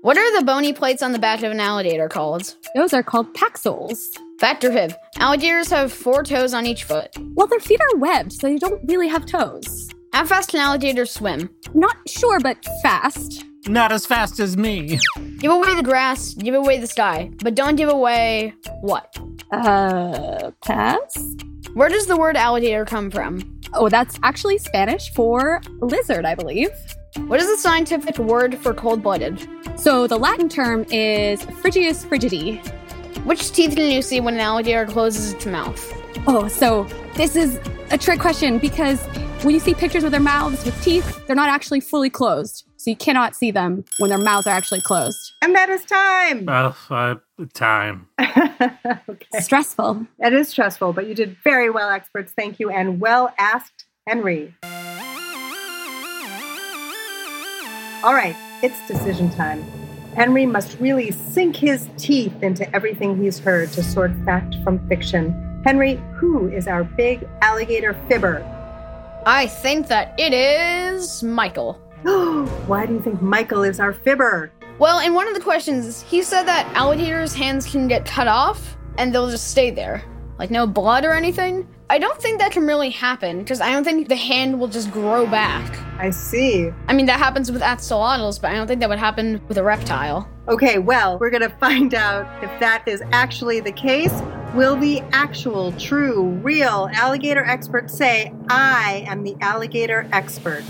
What 0.00 0.16
are 0.16 0.38
the 0.38 0.44
bony 0.44 0.72
plates 0.72 1.02
on 1.02 1.12
the 1.12 1.18
back 1.18 1.42
of 1.42 1.52
an 1.52 1.60
alligator 1.60 2.08
called? 2.08 2.54
Those 2.74 2.94
are 2.94 3.02
called 3.02 3.34
paxils. 3.34 3.98
Fact 4.40 4.64
or 4.64 4.72
fib? 4.72 4.94
Alligators 5.18 5.68
have 5.70 5.92
four 5.92 6.22
toes 6.22 6.54
on 6.54 6.64
each 6.66 6.84
foot. 6.84 7.14
Well, 7.34 7.46
their 7.46 7.60
feet 7.60 7.80
are 7.80 7.98
webbed, 7.98 8.32
so 8.32 8.46
they 8.46 8.56
don't 8.56 8.88
really 8.88 9.08
have 9.08 9.26
toes. 9.26 9.90
How 10.12 10.24
fast 10.24 10.50
can 10.50 10.60
alligators 10.60 11.10
swim? 11.10 11.50
Not 11.74 11.96
sure, 12.08 12.40
but 12.40 12.64
fast. 12.82 13.44
Not 13.68 13.92
as 13.92 14.06
fast 14.06 14.40
as 14.40 14.56
me. 14.56 14.98
Give 15.38 15.52
away 15.52 15.74
the 15.74 15.82
grass, 15.82 16.34
give 16.34 16.54
away 16.54 16.78
the 16.78 16.86
sky, 16.86 17.30
but 17.42 17.54
don't 17.54 17.76
give 17.76 17.88
away 17.88 18.54
what? 18.80 19.16
Uh, 19.50 20.50
pass? 20.62 21.16
Where 21.74 21.88
does 21.88 22.06
the 22.06 22.16
word 22.16 22.36
alligator 22.36 22.84
come 22.84 23.10
from? 23.10 23.60
Oh, 23.74 23.88
that's 23.88 24.18
actually 24.22 24.58
Spanish 24.58 25.12
for 25.12 25.60
lizard, 25.80 26.24
I 26.24 26.34
believe. 26.34 26.70
What 27.26 27.40
is 27.40 27.48
the 27.48 27.56
scientific 27.56 28.18
word 28.18 28.58
for 28.58 28.74
cold 28.74 29.02
blooded? 29.02 29.46
So 29.76 30.06
the 30.06 30.18
Latin 30.18 30.48
term 30.48 30.84
is 30.90 31.42
Frigius 31.42 32.04
frigidi. 32.04 32.64
Which 33.24 33.52
teeth 33.52 33.74
can 33.74 33.90
you 33.90 34.02
see 34.02 34.20
when 34.20 34.34
an 34.34 34.40
alligator 34.40 34.86
closes 34.86 35.32
its 35.32 35.46
mouth? 35.46 35.92
Oh, 36.26 36.48
so 36.48 36.84
this 37.14 37.36
is 37.36 37.58
a 37.90 37.98
trick 37.98 38.20
question 38.20 38.58
because 38.58 39.04
when 39.42 39.54
you 39.54 39.60
see 39.60 39.74
pictures 39.74 40.02
with 40.02 40.12
their 40.12 40.20
mouths 40.20 40.64
with 40.64 40.80
teeth, 40.82 41.26
they're 41.26 41.36
not 41.36 41.48
actually 41.48 41.80
fully 41.80 42.10
closed. 42.10 42.64
So 42.76 42.90
you 42.90 42.96
cannot 42.96 43.34
see 43.34 43.50
them 43.50 43.84
when 43.98 44.10
their 44.10 44.18
mouths 44.18 44.46
are 44.46 44.54
actually 44.54 44.80
closed. 44.80 45.32
And 45.42 45.54
that 45.54 45.68
is 45.68 45.84
time. 45.84 46.48
Uh, 46.48 46.72
uh, 46.90 47.14
time. 47.52 48.08
okay. 48.20 49.40
Stressful. 49.40 50.06
It 50.20 50.32
is 50.32 50.48
stressful, 50.48 50.92
but 50.92 51.06
you 51.06 51.14
did 51.14 51.36
very 51.42 51.70
well, 51.70 51.90
experts. 51.90 52.32
Thank 52.32 52.58
you. 52.58 52.70
And 52.70 53.00
well 53.00 53.34
asked, 53.38 53.86
Henry. 54.06 54.54
All 58.04 58.14
right, 58.14 58.36
it's 58.62 58.86
decision 58.86 59.30
time. 59.30 59.62
Henry 60.14 60.46
must 60.46 60.78
really 60.80 61.10
sink 61.10 61.56
his 61.56 61.88
teeth 61.98 62.42
into 62.42 62.74
everything 62.74 63.20
he's 63.20 63.38
heard 63.38 63.70
to 63.72 63.82
sort 63.82 64.12
fact 64.24 64.54
from 64.62 64.86
fiction. 64.88 65.62
Henry, 65.66 66.00
who 66.14 66.48
is 66.48 66.68
our 66.68 66.84
big 66.84 67.28
alligator 67.42 67.94
fibber? 68.08 68.55
I 69.28 69.48
think 69.48 69.88
that 69.88 70.14
it 70.20 70.32
is 70.32 71.20
Michael. 71.20 71.72
Why 72.68 72.86
do 72.86 72.94
you 72.94 73.02
think 73.02 73.20
Michael 73.20 73.64
is 73.64 73.80
our 73.80 73.92
fibber? 73.92 74.52
Well, 74.78 75.00
in 75.00 75.14
one 75.14 75.26
of 75.26 75.34
the 75.34 75.40
questions, 75.40 76.02
he 76.02 76.22
said 76.22 76.44
that 76.44 76.72
alligators' 76.76 77.34
hands 77.34 77.66
can 77.66 77.88
get 77.88 78.06
cut 78.06 78.28
off 78.28 78.76
and 78.98 79.12
they'll 79.12 79.28
just 79.28 79.50
stay 79.50 79.72
there. 79.72 80.04
Like 80.38 80.52
no 80.52 80.64
blood 80.64 81.04
or 81.04 81.12
anything. 81.12 81.66
I 81.88 81.98
don't 81.98 82.20
think 82.20 82.40
that 82.40 82.50
can 82.50 82.66
really 82.66 82.90
happen 82.90 83.38
because 83.38 83.60
I 83.60 83.70
don't 83.70 83.84
think 83.84 84.08
the 84.08 84.16
hand 84.16 84.58
will 84.58 84.66
just 84.66 84.90
grow 84.90 85.24
back. 85.24 85.78
I 85.98 86.10
see. 86.10 86.72
I 86.88 86.92
mean, 86.92 87.06
that 87.06 87.20
happens 87.20 87.52
with 87.52 87.62
axolotls, 87.62 88.40
but 88.40 88.50
I 88.50 88.54
don't 88.54 88.66
think 88.66 88.80
that 88.80 88.88
would 88.88 88.98
happen 88.98 89.40
with 89.46 89.56
a 89.56 89.62
reptile. 89.62 90.28
Okay, 90.48 90.78
well, 90.78 91.16
we're 91.18 91.30
going 91.30 91.48
to 91.48 91.56
find 91.60 91.94
out 91.94 92.26
if 92.42 92.50
that 92.58 92.88
is 92.88 93.02
actually 93.12 93.60
the 93.60 93.70
case. 93.70 94.12
Will 94.54 94.74
the 94.74 95.00
actual, 95.12 95.70
true, 95.72 96.30
real 96.42 96.88
alligator 96.92 97.44
expert 97.44 97.88
say, 97.88 98.32
I 98.48 99.04
am 99.06 99.22
the 99.22 99.36
alligator 99.40 100.08
expert? 100.12 100.64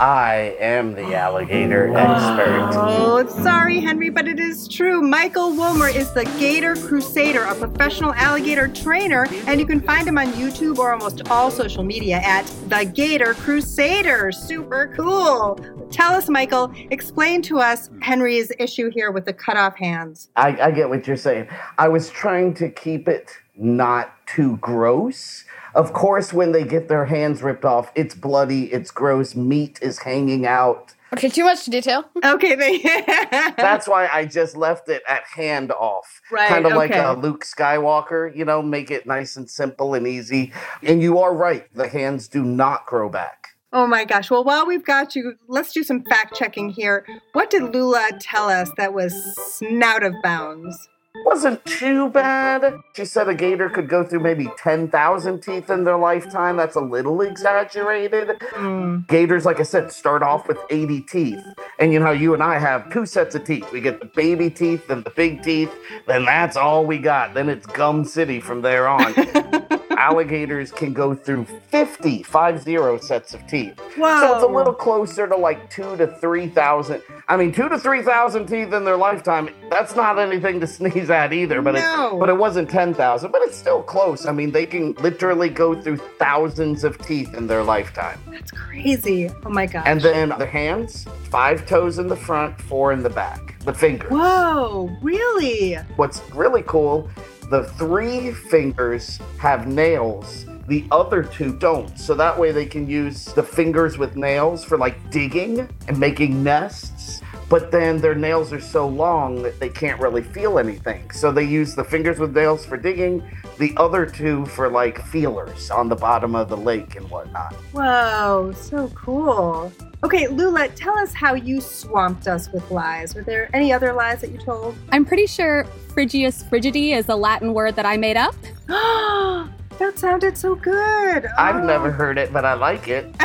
I 0.00 0.56
am 0.58 0.94
the 0.94 1.14
alligator 1.14 1.90
oh, 1.90 1.94
expert. 1.94 2.70
Oh, 2.72 3.26
sorry, 3.42 3.80
Henry, 3.80 4.08
but 4.08 4.26
it 4.26 4.40
is 4.40 4.66
true. 4.66 5.02
Michael 5.02 5.50
Wilmer 5.50 5.88
is 5.88 6.10
the 6.14 6.24
Gator 6.38 6.74
Crusader, 6.74 7.42
a 7.42 7.54
professional 7.54 8.14
alligator 8.14 8.66
trainer, 8.66 9.26
and 9.46 9.60
you 9.60 9.66
can 9.66 9.78
find 9.78 10.08
him 10.08 10.16
on 10.16 10.28
YouTube 10.28 10.78
or 10.78 10.94
almost 10.94 11.28
all 11.28 11.50
social 11.50 11.82
media 11.82 12.16
at 12.24 12.46
the 12.70 12.90
Gator 12.94 13.34
Crusader. 13.34 14.32
Super 14.32 14.90
cool. 14.96 15.60
Tell 15.90 16.14
us, 16.14 16.30
Michael, 16.30 16.72
explain 16.90 17.42
to 17.42 17.58
us 17.58 17.90
Henry's 18.00 18.50
issue 18.58 18.90
here 18.90 19.10
with 19.10 19.26
the 19.26 19.34
cut 19.34 19.58
off 19.58 19.76
hands. 19.76 20.30
I, 20.34 20.56
I 20.62 20.70
get 20.70 20.88
what 20.88 21.06
you're 21.06 21.18
saying. 21.18 21.46
I 21.76 21.88
was 21.88 22.08
trying 22.08 22.54
to 22.54 22.70
keep 22.70 23.06
it 23.06 23.32
not 23.54 24.14
too 24.26 24.56
gross. 24.58 25.44
Of 25.74 25.92
course, 25.92 26.32
when 26.32 26.52
they 26.52 26.64
get 26.64 26.88
their 26.88 27.06
hands 27.06 27.42
ripped 27.42 27.64
off, 27.64 27.92
it's 27.94 28.14
bloody, 28.14 28.72
it's 28.72 28.90
gross, 28.90 29.34
meat 29.34 29.78
is 29.82 30.00
hanging 30.00 30.46
out. 30.46 30.94
Okay, 31.12 31.28
too 31.28 31.44
much 31.44 31.64
detail. 31.66 32.04
Okay, 32.24 32.54
they. 32.54 32.78
That's 33.56 33.88
why 33.88 34.08
I 34.12 34.26
just 34.26 34.56
left 34.56 34.88
it 34.88 35.02
at 35.08 35.24
hand 35.24 35.72
off. 35.72 36.20
Right, 36.30 36.48
Kind 36.48 36.66
of 36.66 36.72
like 36.74 36.92
okay. 36.92 37.00
uh, 37.00 37.14
Luke 37.14 37.44
Skywalker, 37.44 38.34
you 38.34 38.44
know, 38.44 38.62
make 38.62 38.90
it 38.92 39.06
nice 39.06 39.36
and 39.36 39.50
simple 39.50 39.94
and 39.94 40.06
easy. 40.06 40.52
And 40.84 41.02
you 41.02 41.18
are 41.18 41.34
right, 41.34 41.66
the 41.74 41.88
hands 41.88 42.28
do 42.28 42.44
not 42.44 42.86
grow 42.86 43.08
back. 43.08 43.48
Oh 43.72 43.86
my 43.86 44.04
gosh. 44.04 44.30
Well, 44.30 44.42
while 44.44 44.66
we've 44.66 44.84
got 44.84 45.14
you, 45.14 45.34
let's 45.48 45.72
do 45.72 45.82
some 45.84 46.02
fact 46.04 46.34
checking 46.36 46.70
here. 46.70 47.06
What 47.32 47.50
did 47.50 47.72
Lula 47.72 48.10
tell 48.20 48.48
us 48.48 48.70
that 48.76 48.92
was 48.92 49.12
snout 49.36 50.02
of 50.02 50.12
bounds? 50.22 50.88
Wasn't 51.24 51.64
too 51.64 52.08
bad. 52.10 52.80
She 52.94 53.04
said 53.04 53.28
a 53.28 53.34
gator 53.34 53.68
could 53.68 53.88
go 53.88 54.04
through 54.04 54.20
maybe 54.20 54.48
10,000 54.56 55.40
teeth 55.40 55.68
in 55.68 55.84
their 55.84 55.96
lifetime. 55.96 56.56
That's 56.56 56.76
a 56.76 56.80
little 56.80 57.20
exaggerated. 57.20 58.40
Hmm. 58.52 58.98
Gators, 59.08 59.44
like 59.44 59.58
I 59.58 59.64
said, 59.64 59.90
start 59.90 60.22
off 60.22 60.46
with 60.46 60.58
80 60.70 61.00
teeth. 61.02 61.44
And 61.78 61.92
you 61.92 61.98
know, 61.98 62.12
you 62.12 62.32
and 62.34 62.42
I 62.42 62.58
have 62.58 62.92
two 62.92 63.06
sets 63.06 63.34
of 63.34 63.44
teeth. 63.44 63.70
We 63.72 63.80
get 63.80 63.98
the 63.98 64.06
baby 64.06 64.50
teeth 64.50 64.88
and 64.88 65.04
the 65.04 65.10
big 65.10 65.42
teeth. 65.42 65.72
Then 66.06 66.24
that's 66.24 66.56
all 66.56 66.86
we 66.86 66.98
got. 66.98 67.34
Then 67.34 67.48
it's 67.48 67.66
Gum 67.66 68.04
City 68.04 68.40
from 68.40 68.62
there 68.62 68.86
on. 68.88 69.14
Alligators 70.00 70.72
can 70.72 70.94
go 70.94 71.14
through 71.14 71.44
50, 71.44 72.22
five 72.22 72.62
zero 72.62 72.96
sets 72.98 73.34
of 73.34 73.46
teeth. 73.46 73.78
So 73.96 74.34
it's 74.34 74.42
a 74.42 74.46
little 74.46 74.72
closer 74.72 75.26
to 75.28 75.36
like 75.36 75.68
two 75.68 75.94
to 75.98 76.06
3,000. 76.06 77.02
I 77.28 77.36
mean, 77.36 77.52
two 77.52 77.68
to 77.68 77.78
3,000 77.78 78.46
teeth 78.46 78.72
in 78.72 78.84
their 78.84 78.96
lifetime. 78.96 79.50
That's 79.68 79.94
not 79.94 80.18
anything 80.18 80.58
to 80.60 80.66
sneeze 80.76 81.10
at 81.10 81.34
either, 81.34 81.60
but, 81.60 81.74
No. 81.74 82.16
it, 82.16 82.20
but 82.20 82.28
it 82.30 82.38
wasn't 82.38 82.70
10,000, 82.70 83.30
but 83.30 83.42
it's 83.42 83.58
still 83.58 83.82
close. 83.82 84.24
I 84.24 84.32
mean, 84.32 84.50
they 84.52 84.64
can 84.64 84.94
literally 84.94 85.50
go 85.50 85.78
through 85.78 85.98
thousands 86.18 86.82
of 86.82 86.96
teeth 86.98 87.34
in 87.34 87.46
their 87.46 87.62
lifetime. 87.62 88.18
That's 88.30 88.50
crazy. 88.52 89.28
Oh 89.44 89.50
my 89.50 89.66
gosh. 89.66 89.84
And 89.86 90.00
then 90.00 90.30
the 90.30 90.46
hands, 90.46 91.04
five 91.28 91.66
toes 91.66 91.98
in 91.98 92.08
the 92.08 92.16
front, 92.16 92.58
four 92.62 92.92
in 92.92 93.02
the 93.02 93.10
back. 93.10 93.58
The 93.60 93.74
fingers. 93.74 94.10
Whoa, 94.10 94.90
really? 95.02 95.74
What's 95.96 96.22
really 96.34 96.62
cool, 96.62 97.10
the 97.50 97.64
three 97.64 98.30
fingers 98.30 99.18
have 99.38 99.66
nails. 99.66 100.46
The 100.68 100.86
other 100.92 101.24
two 101.24 101.58
don't. 101.58 101.98
So 101.98 102.14
that 102.14 102.38
way 102.38 102.52
they 102.52 102.64
can 102.64 102.88
use 102.88 103.24
the 103.24 103.42
fingers 103.42 103.98
with 103.98 104.14
nails 104.14 104.64
for 104.64 104.78
like 104.78 105.10
digging 105.10 105.68
and 105.88 105.98
making 105.98 106.44
nests. 106.44 107.22
But 107.48 107.72
then 107.72 108.00
their 108.00 108.14
nails 108.14 108.52
are 108.52 108.60
so 108.60 108.86
long 108.86 109.42
that 109.42 109.58
they 109.58 109.68
can't 109.68 110.00
really 110.00 110.22
feel 110.22 110.60
anything. 110.60 111.10
So 111.10 111.32
they 111.32 111.42
use 111.42 111.74
the 111.74 111.82
fingers 111.82 112.20
with 112.20 112.36
nails 112.36 112.64
for 112.64 112.76
digging, 112.76 113.28
the 113.60 113.74
other 113.76 114.06
two 114.06 114.44
for 114.46 114.68
like 114.70 115.04
feelers 115.06 115.70
on 115.70 115.88
the 115.90 115.94
bottom 115.94 116.34
of 116.34 116.48
the 116.48 116.56
lake 116.56 116.96
and 116.96 117.08
whatnot. 117.10 117.54
Whoa, 117.72 118.52
so 118.56 118.88
cool. 118.94 119.70
Okay, 120.02 120.26
Lula, 120.28 120.68
tell 120.70 120.98
us 120.98 121.12
how 121.12 121.34
you 121.34 121.60
swamped 121.60 122.26
us 122.26 122.50
with 122.50 122.68
lies. 122.70 123.14
Were 123.14 123.22
there 123.22 123.50
any 123.54 123.70
other 123.70 123.92
lies 123.92 124.22
that 124.22 124.30
you 124.32 124.38
told? 124.38 124.74
I'm 124.92 125.04
pretty 125.04 125.26
sure 125.26 125.66
Frigius 125.88 126.42
frigidi 126.48 126.96
is 126.96 127.10
a 127.10 127.14
Latin 127.14 127.52
word 127.52 127.76
that 127.76 127.84
I 127.84 127.98
made 127.98 128.16
up. 128.16 128.34
that 128.66 129.92
sounded 129.98 130.38
so 130.38 130.54
good. 130.54 131.26
I've 131.36 131.56
Oh. 131.56 131.64
never 131.66 131.90
heard 131.90 132.16
it, 132.16 132.32
but 132.32 132.46
I 132.46 132.54
like 132.54 132.88
it. 132.88 133.14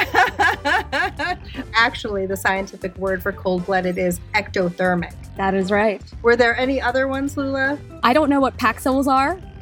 Actually, 1.73 2.25
the 2.25 2.35
scientific 2.35 2.97
word 2.97 3.23
for 3.23 3.31
cold 3.31 3.65
blooded 3.65 3.97
is 3.97 4.19
ectothermic. 4.33 5.13
That 5.37 5.53
is 5.53 5.69
right. 5.71 6.01
Were 6.21 6.35
there 6.35 6.57
any 6.57 6.79
other 6.79 7.07
ones, 7.07 7.35
Lula? 7.35 7.77
I 8.03 8.13
don't 8.13 8.29
know 8.29 8.39
what 8.39 8.57
Paxils 8.57 9.07
are. 9.07 9.39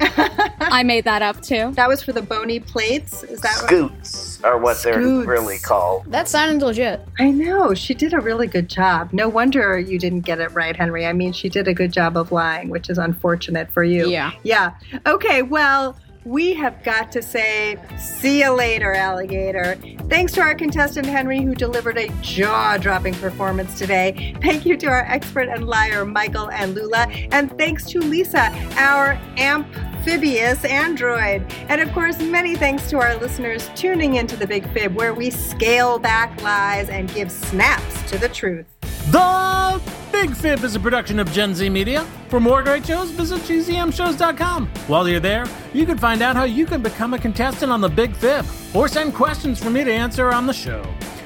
I 0.60 0.82
made 0.82 1.04
that 1.04 1.22
up 1.22 1.40
too. 1.42 1.72
That 1.72 1.88
was 1.88 2.02
for 2.02 2.12
the 2.12 2.22
bony 2.22 2.60
plates. 2.60 3.22
Is 3.24 3.40
that 3.40 3.56
what? 3.62 3.68
Scutes 3.68 4.42
are 4.44 4.58
what 4.58 4.82
they're 4.82 5.00
really 5.00 5.58
called. 5.58 6.04
That 6.06 6.28
sounded 6.28 6.64
legit. 6.64 7.00
I 7.18 7.30
know. 7.30 7.74
She 7.74 7.94
did 7.94 8.12
a 8.12 8.20
really 8.20 8.46
good 8.46 8.68
job. 8.68 9.12
No 9.12 9.28
wonder 9.28 9.78
you 9.78 9.98
didn't 9.98 10.20
get 10.20 10.40
it 10.40 10.52
right, 10.52 10.76
Henry. 10.76 11.06
I 11.06 11.12
mean, 11.12 11.32
she 11.32 11.48
did 11.48 11.66
a 11.68 11.74
good 11.74 11.92
job 11.92 12.16
of 12.16 12.32
lying, 12.32 12.68
which 12.68 12.90
is 12.90 12.98
unfortunate 12.98 13.70
for 13.70 13.82
you. 13.82 14.08
Yeah. 14.08 14.32
Yeah. 14.42 14.74
Okay, 15.06 15.42
well, 15.42 15.96
we 16.24 16.54
have 16.54 16.82
got 16.82 17.12
to 17.12 17.22
say, 17.22 17.76
see 17.98 18.40
you 18.42 18.50
later, 18.50 18.94
alligator. 18.94 19.76
Thanks 20.08 20.32
to 20.32 20.40
our 20.40 20.54
contestant, 20.54 21.06
Henry, 21.06 21.40
who 21.40 21.54
delivered 21.54 21.98
a 21.98 22.08
jaw 22.20 22.76
dropping 22.78 23.14
performance 23.14 23.78
today. 23.78 24.34
Thank 24.40 24.64
you 24.66 24.76
to 24.78 24.86
our 24.86 25.04
expert 25.04 25.48
and 25.48 25.66
liar, 25.66 26.04
Michael 26.04 26.50
and 26.50 26.74
Lula. 26.74 27.06
And 27.32 27.56
thanks 27.58 27.84
to 27.86 28.00
Lisa, 28.00 28.50
our 28.76 29.12
amphibious 29.36 30.64
android. 30.64 31.44
And 31.68 31.80
of 31.80 31.92
course, 31.92 32.18
many 32.20 32.56
thanks 32.56 32.88
to 32.90 32.98
our 32.98 33.16
listeners 33.16 33.68
tuning 33.74 34.16
into 34.16 34.36
The 34.36 34.46
Big 34.46 34.70
Fib, 34.72 34.94
where 34.94 35.14
we 35.14 35.30
scale 35.30 35.98
back 35.98 36.40
lies 36.42 36.88
and 36.88 37.12
give 37.12 37.30
snaps 37.30 38.10
to 38.10 38.18
the 38.18 38.28
truth. 38.28 38.66
The 39.10 39.80
Big 40.14 40.32
Fib 40.36 40.62
is 40.62 40.76
a 40.76 40.80
production 40.80 41.18
of 41.18 41.30
Gen 41.32 41.56
Z 41.56 41.68
Media. 41.68 42.04
For 42.28 42.38
more 42.38 42.62
great 42.62 42.86
shows, 42.86 43.10
visit 43.10 43.40
gzmshows.com. 43.40 44.68
While 44.86 45.08
you're 45.08 45.18
there, 45.18 45.44
you 45.72 45.84
can 45.84 45.98
find 45.98 46.22
out 46.22 46.36
how 46.36 46.44
you 46.44 46.66
can 46.66 46.80
become 46.80 47.14
a 47.14 47.18
contestant 47.18 47.72
on 47.72 47.80
The 47.80 47.88
Big 47.88 48.14
Fib 48.14 48.46
or 48.74 48.86
send 48.86 49.12
questions 49.12 49.62
for 49.62 49.70
me 49.70 49.82
to 49.82 49.92
answer 49.92 50.30
on 50.32 50.46
the 50.46 50.52
show. 50.52 50.82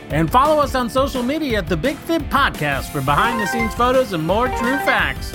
And 0.08 0.30
follow 0.30 0.58
us 0.60 0.74
on 0.74 0.88
social 0.88 1.22
media 1.22 1.58
at 1.58 1.68
The 1.68 1.76
Big 1.76 1.98
Fib 1.98 2.22
Podcast 2.30 2.90
for 2.90 3.02
behind 3.02 3.38
the 3.38 3.46
scenes 3.46 3.74
photos 3.74 4.14
and 4.14 4.26
more 4.26 4.48
true 4.48 4.78
facts. 4.78 5.32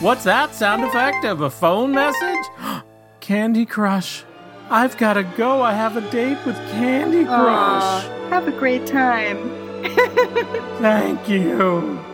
What's 0.00 0.24
that 0.24 0.54
sound 0.54 0.84
effect 0.84 1.24
of 1.24 1.40
a 1.40 1.48
phone 1.48 1.90
message? 1.90 2.44
Candy 3.20 3.64
Crush. 3.64 4.24
I've 4.68 4.98
got 4.98 5.14
to 5.14 5.22
go. 5.22 5.62
I 5.62 5.72
have 5.72 5.96
a 5.96 6.10
date 6.10 6.38
with 6.44 6.56
Candy 6.72 7.24
Crush. 7.24 8.04
Aw, 8.04 8.28
have 8.28 8.46
a 8.46 8.52
great 8.52 8.86
time. 8.86 9.50
Thank 10.80 11.30
you. 11.30 12.13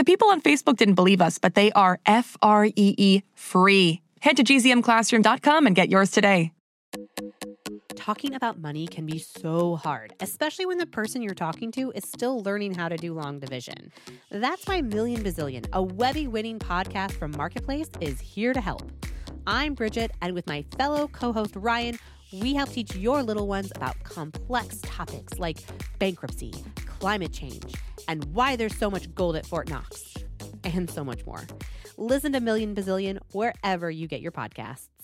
The 0.00 0.04
people 0.04 0.28
on 0.28 0.40
Facebook 0.40 0.78
didn't 0.78 0.94
believe 0.94 1.20
us, 1.20 1.36
but 1.36 1.54
they 1.54 1.70
are 1.72 2.00
F 2.06 2.34
R 2.40 2.64
E 2.64 2.72
E 2.74 3.20
free. 3.34 4.00
Head 4.22 4.38
to 4.38 4.42
gzmclassroom.com 4.42 5.66
and 5.66 5.76
get 5.76 5.90
yours 5.90 6.10
today. 6.10 6.52
Talking 7.96 8.34
about 8.34 8.58
money 8.58 8.86
can 8.86 9.04
be 9.04 9.18
so 9.18 9.76
hard, 9.76 10.14
especially 10.20 10.64
when 10.64 10.78
the 10.78 10.86
person 10.86 11.20
you're 11.20 11.34
talking 11.34 11.70
to 11.72 11.90
is 11.90 12.04
still 12.08 12.42
learning 12.42 12.76
how 12.76 12.88
to 12.88 12.96
do 12.96 13.12
long 13.12 13.40
division. 13.40 13.92
That's 14.30 14.66
why 14.66 14.80
Million 14.80 15.22
Bazillion, 15.22 15.66
a 15.74 15.82
Webby 15.82 16.26
winning 16.26 16.58
podcast 16.58 17.12
from 17.12 17.32
Marketplace, 17.32 17.90
is 18.00 18.18
here 18.20 18.54
to 18.54 18.60
help. 18.62 18.90
I'm 19.46 19.74
Bridget, 19.74 20.12
and 20.22 20.32
with 20.32 20.46
my 20.46 20.64
fellow 20.78 21.08
co 21.08 21.30
host 21.30 21.56
Ryan, 21.56 21.98
we 22.32 22.54
help 22.54 22.70
teach 22.70 22.94
your 22.94 23.22
little 23.22 23.46
ones 23.46 23.72
about 23.74 24.02
complex 24.04 24.80
topics 24.82 25.38
like 25.38 25.58
bankruptcy, 25.98 26.52
climate 26.86 27.32
change, 27.32 27.74
and 28.08 28.24
why 28.26 28.56
there's 28.56 28.76
so 28.76 28.90
much 28.90 29.12
gold 29.14 29.36
at 29.36 29.46
Fort 29.46 29.68
Knox, 29.68 30.14
and 30.64 30.90
so 30.90 31.04
much 31.04 31.24
more. 31.26 31.46
Listen 31.96 32.32
to 32.32 32.40
Million 32.40 32.74
Bazillion 32.74 33.18
wherever 33.32 33.90
you 33.90 34.06
get 34.06 34.20
your 34.20 34.32
podcasts. 34.32 34.99